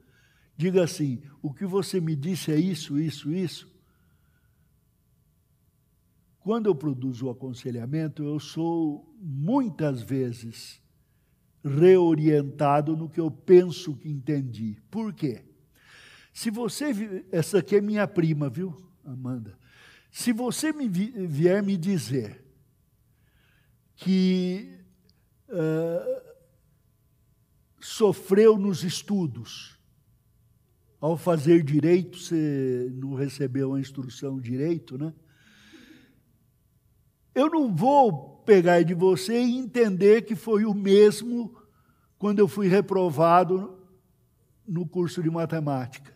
[0.55, 3.71] Diga assim: o que você me disse é isso, isso, isso.
[6.39, 10.81] Quando eu produzo o aconselhamento, eu sou muitas vezes
[11.63, 14.77] reorientado no que eu penso que entendi.
[14.89, 15.43] Por quê?
[16.33, 17.25] Se você.
[17.31, 18.75] Essa aqui é minha prima, viu,
[19.05, 19.57] Amanda?
[20.09, 22.43] Se você me vier me dizer
[23.95, 24.77] que
[25.47, 26.30] uh,
[27.81, 29.77] sofreu nos estudos,
[30.99, 35.11] ao fazer direito, você não recebeu a instrução direito, né?
[37.33, 41.57] Eu não vou pegar de você e entender que foi o mesmo
[42.19, 43.79] quando eu fui reprovado
[44.67, 46.13] no curso de matemática.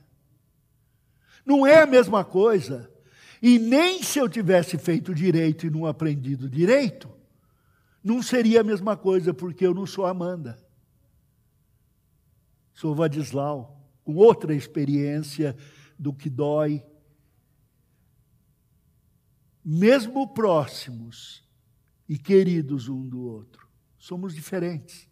[1.44, 2.92] Não é a mesma coisa.
[3.42, 7.10] E nem se eu tivesse feito direito e não aprendido direito,
[8.04, 10.64] não seria a mesma coisa, porque eu não sou Amanda.
[12.76, 15.56] Sou Vadislau, com outra experiência
[15.98, 16.84] do que dói,
[19.64, 21.42] mesmo próximos
[22.08, 23.66] e queridos um do outro,
[23.98, 25.10] somos diferentes.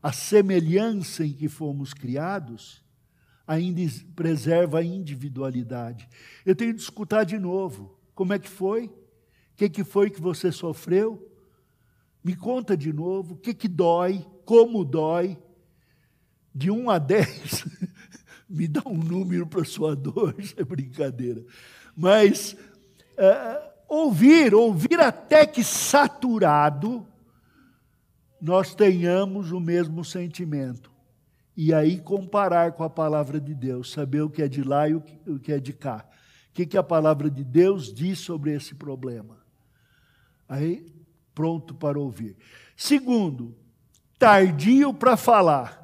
[0.00, 2.82] A semelhança em que fomos criados
[3.44, 3.82] ainda
[4.14, 6.08] preserva a individualidade.
[6.46, 7.98] Eu tenho de escutar de novo.
[8.14, 8.86] Como é que foi?
[8.86, 8.92] O
[9.56, 11.28] que, que foi que você sofreu?
[12.22, 13.34] Me conta de novo.
[13.34, 14.24] O que, que dói?
[14.44, 15.36] Como dói?
[16.54, 17.66] De 1 a 10,
[18.48, 21.44] me dá um número para sua dor, isso é brincadeira.
[21.96, 22.56] Mas
[23.16, 27.06] é, ouvir, ouvir até que saturado,
[28.40, 30.92] nós tenhamos o mesmo sentimento.
[31.56, 34.94] E aí comparar com a palavra de Deus, saber o que é de lá e
[34.94, 35.00] o
[35.40, 36.04] que é de cá.
[36.50, 39.38] O que, que a palavra de Deus diz sobre esse problema.
[40.48, 40.92] Aí,
[41.34, 42.36] pronto para ouvir.
[42.76, 43.56] Segundo,
[44.18, 45.83] tardio para falar.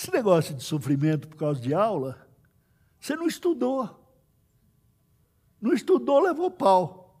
[0.00, 2.26] Esse negócio de sofrimento por causa de aula,
[2.98, 4.02] você não estudou.
[5.60, 7.14] Não estudou, levou pau.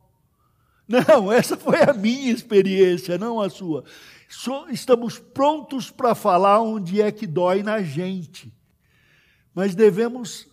[0.88, 3.84] Não, essa foi a minha experiência, não a sua.
[4.70, 8.50] Estamos prontos para falar onde é que dói na gente,
[9.54, 10.48] mas devemos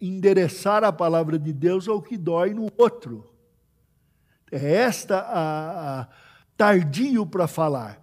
[0.00, 3.30] endereçar a palavra de Deus ao que dói no outro.
[4.50, 6.08] É esta a, a
[6.56, 8.02] tardio para falar.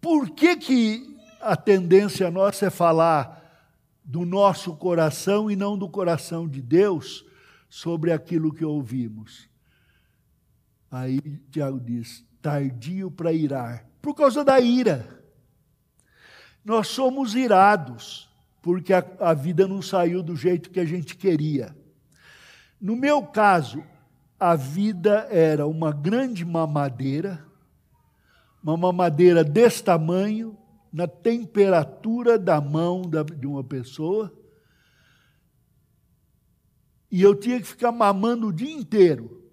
[0.00, 1.13] Por que, que
[1.44, 3.42] a tendência nossa é falar
[4.04, 7.24] do nosso coração e não do coração de Deus?
[7.74, 9.48] sobre aquilo que ouvimos.
[10.88, 11.20] Aí
[11.50, 15.24] Tiago diz: tardio para irar, por causa da ira.
[16.64, 18.30] Nós somos irados,
[18.62, 21.76] porque a, a vida não saiu do jeito que a gente queria.
[22.80, 23.82] No meu caso,
[24.38, 27.44] a vida era uma grande mamadeira,
[28.62, 30.56] uma mamadeira desse tamanho,
[30.94, 33.02] na temperatura da mão
[33.36, 34.32] de uma pessoa
[37.10, 39.44] e eu tinha que ficar mamando o dia inteiro.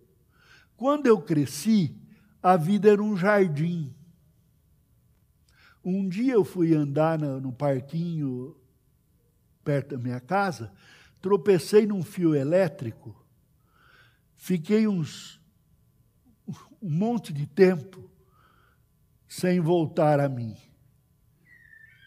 [0.78, 2.00] Quando eu cresci,
[2.44, 3.92] a vida era um jardim.
[5.84, 8.56] Um dia eu fui andar no, parquinho
[9.64, 10.72] perto da minha casa,
[11.20, 13.20] tropecei num fio elétrico,
[14.36, 15.42] fiquei uns
[16.80, 18.12] um monte de tempo
[19.28, 20.56] sem voltar a mim.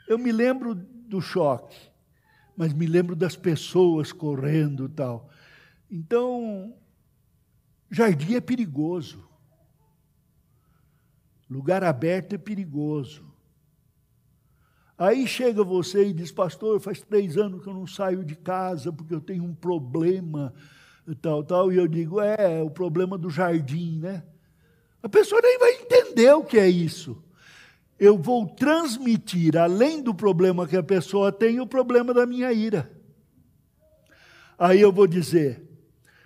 [0.06, 1.76] Eu me lembro do choque,
[2.56, 5.30] mas me lembro das pessoas correndo tal.
[5.90, 6.74] Então,
[7.90, 9.24] jardim é perigoso.
[11.48, 13.24] Lugar aberto é perigoso.
[14.96, 18.92] Aí chega você e diz, pastor, faz três anos que eu não saio de casa
[18.92, 20.54] porque eu tenho um problema,
[21.20, 21.72] tal, tal.
[21.72, 24.24] E eu digo, é, o problema do jardim, né?
[25.02, 27.22] A pessoa nem vai entender o que é isso.
[27.98, 32.90] Eu vou transmitir, além do problema que a pessoa tem, o problema da minha ira.
[34.58, 35.62] Aí eu vou dizer,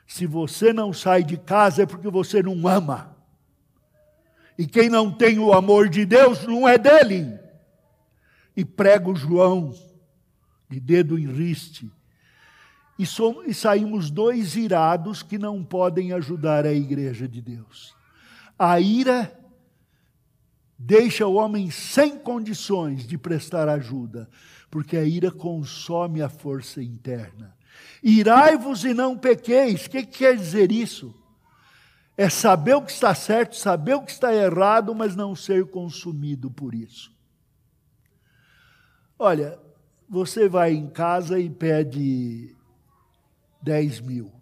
[0.07, 3.17] se você não sai de casa é porque você não ama.
[4.59, 7.39] E quem não tem o amor de Deus não é dele.
[8.57, 9.73] e prego João,
[10.69, 11.89] de dedo em riste,
[12.99, 17.95] e, somos, e saímos dois irados que não podem ajudar a igreja de Deus.
[18.59, 19.38] A ira
[20.79, 24.31] deixa o homem sem condições de prestar ajuda,
[24.71, 27.57] porque a ira consome a força interna.
[28.03, 29.87] Irai-vos e não pequeis.
[29.87, 31.15] O que quer dizer isso?
[32.17, 36.51] É saber o que está certo, saber o que está errado, mas não ser consumido
[36.51, 37.13] por isso.
[39.19, 39.59] Olha,
[40.09, 42.57] você vai em casa e pede
[43.63, 44.38] 10 mil.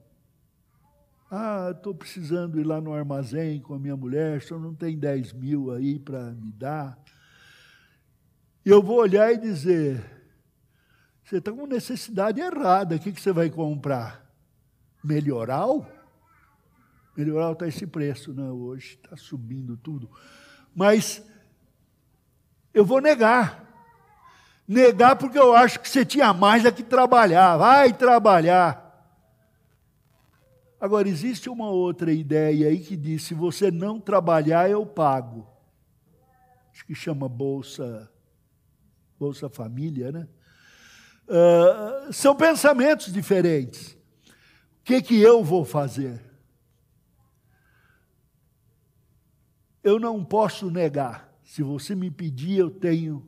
[1.31, 5.33] Ah, estou precisando ir lá no armazém com a minha mulher, só não tem 10
[5.33, 6.97] mil aí para me dar.
[8.65, 10.05] Eu vou olhar e dizer:
[11.25, 14.25] você está com necessidade errada, o que, que você vai comprar?
[15.03, 15.91] Melhoral?
[17.17, 18.49] Melhoral está esse preço, né?
[18.49, 20.09] Hoje está subindo tudo.
[20.73, 21.25] Mas
[22.73, 23.65] eu vou negar.
[24.69, 27.57] Negar porque eu acho que você tinha mais do que trabalhar.
[27.57, 28.86] Vai trabalhar.
[30.81, 35.47] Agora, existe uma outra ideia aí que diz: se você não trabalhar, eu pago.
[36.71, 38.11] Acho que chama Bolsa,
[39.19, 40.29] Bolsa Família, né?
[41.27, 43.93] Uh, são pensamentos diferentes.
[43.93, 46.23] O que, que eu vou fazer?
[49.83, 51.33] Eu não posso negar.
[51.43, 53.27] Se você me pedir, eu tenho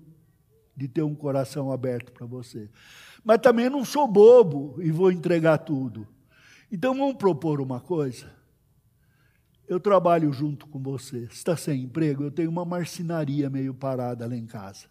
[0.76, 2.68] de ter um coração aberto para você.
[3.24, 6.06] Mas também não sou bobo e vou entregar tudo.
[6.70, 8.30] Então vamos propor uma coisa.
[9.66, 11.24] Eu trabalho junto com você.
[11.24, 12.24] Está sem emprego?
[12.24, 14.86] Eu tenho uma marcenaria meio parada lá em casa.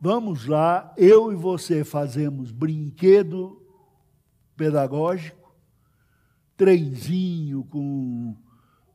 [0.00, 3.62] Vamos lá, eu e você fazemos brinquedo
[4.56, 5.54] pedagógico,
[6.56, 8.36] trenzinho com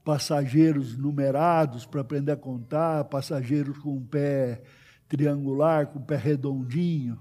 [0.03, 4.63] passageiros numerados para aprender a contar, passageiros com um pé
[5.07, 7.19] triangular, com um pé redondinho.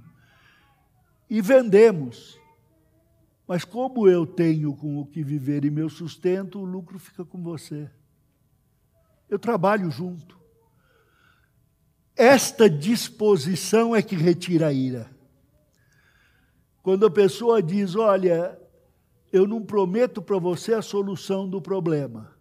[1.28, 2.39] E vendemos.
[3.50, 7.42] Mas como eu tenho com o que viver e meu sustento, o lucro fica com
[7.42, 7.90] você.
[9.28, 10.38] Eu trabalho junto.
[12.14, 15.10] Esta disposição é que retira a ira.
[16.80, 18.56] Quando a pessoa diz: Olha,
[19.32, 22.32] eu não prometo para você a solução do problema,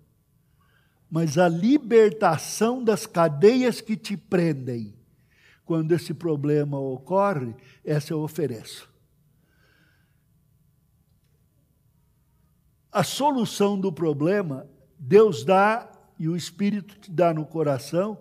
[1.10, 4.93] mas a libertação das cadeias que te prendem.
[5.66, 8.88] Quando esse problema ocorre, essa eu ofereço.
[12.92, 14.68] A solução do problema,
[14.98, 18.18] Deus dá e o Espírito te dá no coração,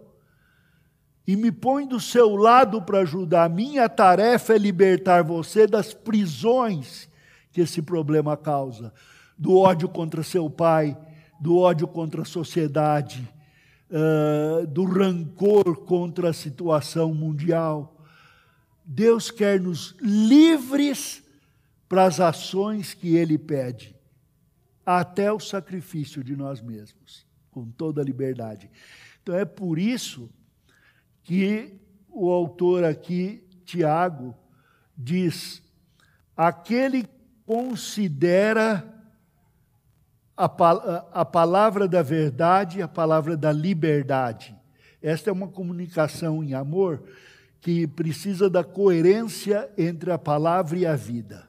[1.27, 3.51] e me põe do seu lado para ajudar.
[3.51, 7.09] Minha tarefa é libertar você das prisões
[7.53, 8.95] que esse problema causa,
[9.37, 10.97] do ódio contra seu pai,
[11.41, 13.29] do ódio contra a sociedade,
[13.91, 17.97] uh, do rancor contra a situação mundial.
[18.85, 21.23] Deus quer nos livres
[21.89, 23.98] para as ações que Ele pede
[24.97, 28.71] até o sacrifício de nós mesmos, com toda a liberdade.
[29.23, 30.31] Então é por isso
[31.23, 31.79] que
[32.09, 34.35] o autor aqui, Tiago,
[34.97, 35.63] diz:
[36.35, 37.11] aquele que
[37.45, 38.83] considera
[40.35, 40.47] a,
[41.13, 44.57] a palavra da verdade, a palavra da liberdade.
[45.03, 47.05] Esta é uma comunicação em amor
[47.61, 51.48] que precisa da coerência entre a palavra e a vida.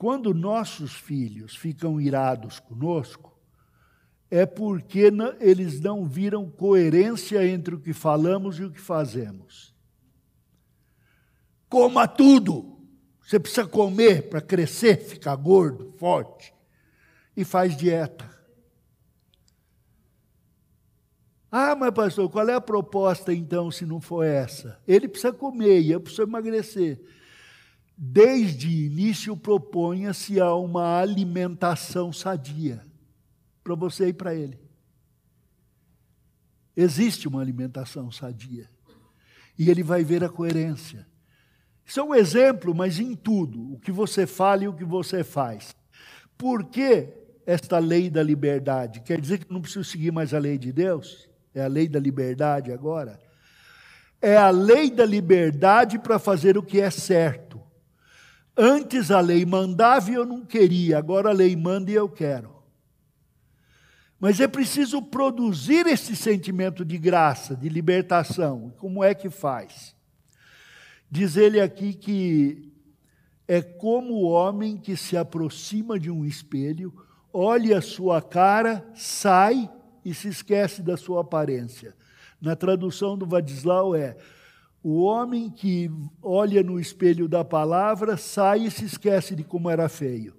[0.00, 3.38] Quando nossos filhos ficam irados conosco,
[4.30, 9.74] é porque eles não viram coerência entre o que falamos e o que fazemos.
[11.68, 12.80] Coma tudo.
[13.20, 16.54] Você precisa comer para crescer, ficar gordo, forte.
[17.36, 18.26] E faz dieta.
[21.52, 24.80] Ah, mas pastor, qual é a proposta então se não for essa?
[24.88, 26.98] Ele precisa comer e eu preciso emagrecer
[28.02, 32.82] desde início proponha-se a uma alimentação sadia
[33.62, 34.58] para você e para ele.
[36.74, 38.70] Existe uma alimentação sadia.
[39.58, 41.06] E ele vai ver a coerência.
[41.84, 45.22] Isso é um exemplo, mas em tudo, o que você fala e o que você
[45.22, 45.76] faz.
[46.38, 47.12] Por que
[47.44, 49.02] esta lei da liberdade?
[49.02, 51.28] Quer dizer que não preciso seguir mais a lei de Deus?
[51.54, 53.20] É a lei da liberdade agora?
[54.22, 57.49] É a lei da liberdade para fazer o que é certo
[58.62, 62.54] Antes a lei mandava e eu não queria, agora a lei manda e eu quero.
[64.18, 68.70] Mas é preciso produzir esse sentimento de graça, de libertação.
[68.76, 69.96] Como é que faz?
[71.10, 72.70] Diz ele aqui que
[73.48, 76.92] é como o homem que se aproxima de um espelho,
[77.32, 79.70] olha a sua cara, sai
[80.04, 81.96] e se esquece da sua aparência.
[82.38, 84.18] Na tradução do Vadislau é:
[84.82, 85.90] o homem que
[86.22, 90.34] olha no espelho da palavra sai e se esquece de como era feio.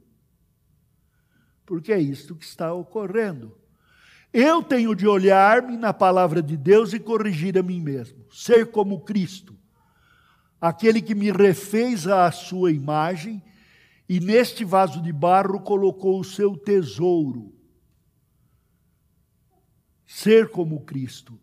[1.65, 3.55] Porque é isto que está ocorrendo.
[4.33, 9.01] Eu tenho de olhar-me na palavra de Deus e corrigir a mim mesmo, ser como
[9.01, 9.55] Cristo,
[10.59, 13.43] aquele que me refez à sua imagem
[14.07, 17.53] e neste vaso de barro colocou o seu tesouro.
[20.07, 21.39] Ser como Cristo.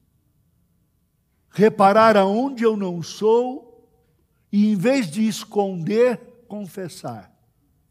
[1.59, 3.84] Reparar aonde eu não sou
[4.52, 7.36] e, em vez de esconder, confessar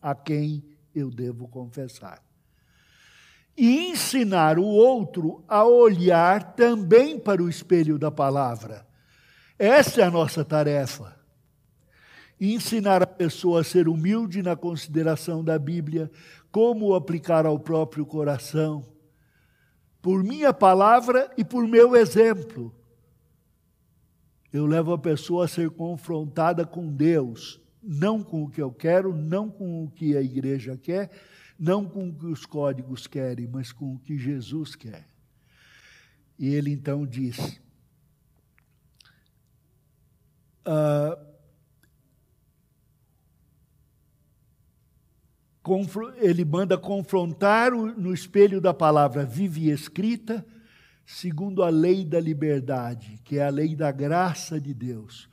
[0.01, 0.63] a quem
[0.95, 2.23] eu devo confessar.
[3.57, 8.87] E ensinar o outro a olhar também para o espelho da palavra.
[9.59, 11.17] Essa é a nossa tarefa
[12.39, 16.09] ensinar a pessoa a ser humilde na consideração da Bíblia,
[16.51, 18.85] como aplicar ao próprio coração,
[20.01, 22.71] por minha palavra e por meu exemplo.
[24.51, 29.15] Eu levo a pessoa a ser confrontada com Deus, não com o que eu quero,
[29.15, 31.11] não com o que a igreja quer,
[31.59, 35.05] não com o que os códigos querem, mas com o que Jesus quer.
[36.37, 37.59] E ele então diz:
[40.65, 41.27] uh,
[46.17, 50.45] ele manda confrontar no espelho da palavra viva e escrita,
[51.07, 55.29] segundo a lei da liberdade, que é a lei da graça de Deus.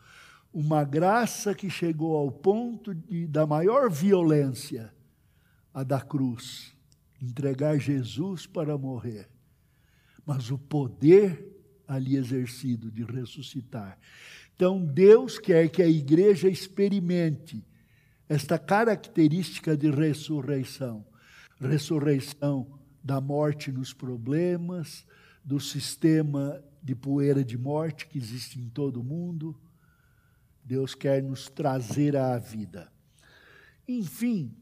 [0.52, 4.94] Uma graça que chegou ao ponto de, da maior violência,
[5.74, 6.72] a da cruz,
[7.20, 9.28] entregar Jesus para morrer.
[10.24, 11.44] Mas o poder
[11.88, 13.98] ali exercido de ressuscitar.
[14.54, 17.66] Então, Deus quer que a igreja experimente
[18.28, 21.04] esta característica de ressurreição
[21.60, 22.66] ressurreição
[23.02, 25.06] da morte nos problemas,
[25.44, 29.58] do sistema de poeira de morte que existe em todo o mundo.
[30.64, 32.90] Deus quer nos trazer à vida.
[33.86, 34.56] Enfim,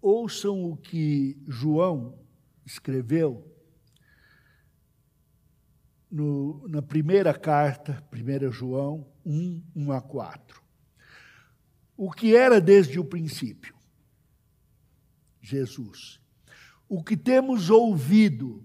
[0.00, 2.18] ouçam o que João
[2.64, 3.46] escreveu
[6.10, 10.62] no, na primeira carta, 1 João 1, 1 a 4.
[11.96, 13.74] O que era desde o princípio?
[15.40, 16.21] Jesus.
[16.94, 18.62] O que temos ouvido,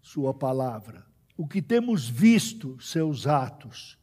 [0.00, 1.04] Sua palavra.
[1.36, 3.98] O que temos visto, seus atos.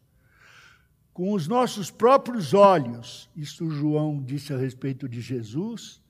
[1.14, 6.02] Com os nossos próprios olhos, isto João disse a respeito de Jesus,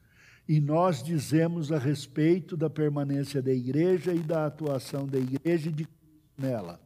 [0.49, 5.72] e nós dizemos a respeito da permanência da igreja e da atuação da igreja e
[5.72, 5.88] de
[6.36, 6.82] nela.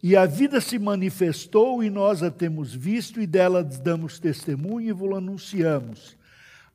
[0.00, 4.92] E a vida se manifestou e nós a temos visto e dela damos testemunho e
[4.92, 6.16] vos anunciamos.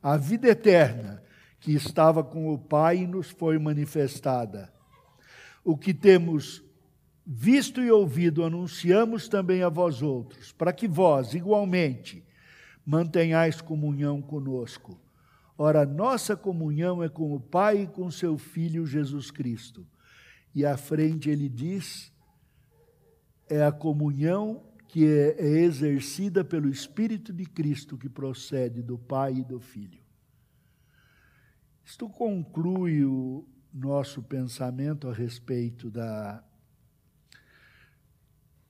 [0.02, 1.22] A vida eterna
[1.62, 4.72] que estava com o Pai nos foi manifestada.
[5.64, 6.60] O que temos
[7.24, 12.26] visto e ouvido anunciamos também a vós outros, para que vós, igualmente,
[12.84, 15.00] mantenhais comunhão conosco.
[15.56, 19.86] Ora, nossa comunhão é com o Pai e com seu Filho Jesus Cristo.
[20.52, 22.12] E à frente ele diz:
[23.48, 29.34] é a comunhão que é, é exercida pelo Espírito de Cristo que procede do Pai
[29.34, 30.01] e do Filho.
[31.84, 36.44] Isto conclui o nosso pensamento a respeito da,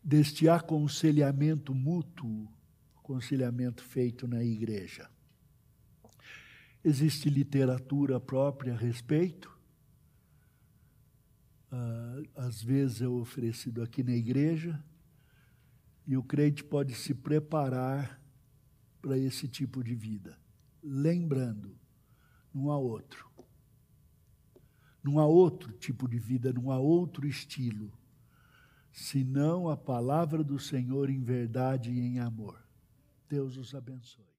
[0.02, 2.48] deste aconselhamento mútuo,
[2.96, 5.10] aconselhamento feito na igreja.
[6.84, 9.50] Existe literatura própria a respeito.
[11.70, 14.82] Uh, às vezes é oferecido aqui na igreja.
[16.06, 18.20] E o crente pode se preparar
[19.00, 20.36] para esse tipo de vida.
[20.82, 21.76] Lembrando,
[22.54, 23.30] não há outro.
[25.02, 27.92] Não há outro tipo de vida, não há outro estilo,
[28.92, 32.62] senão a palavra do Senhor em verdade e em amor.
[33.28, 34.31] Deus os abençoe.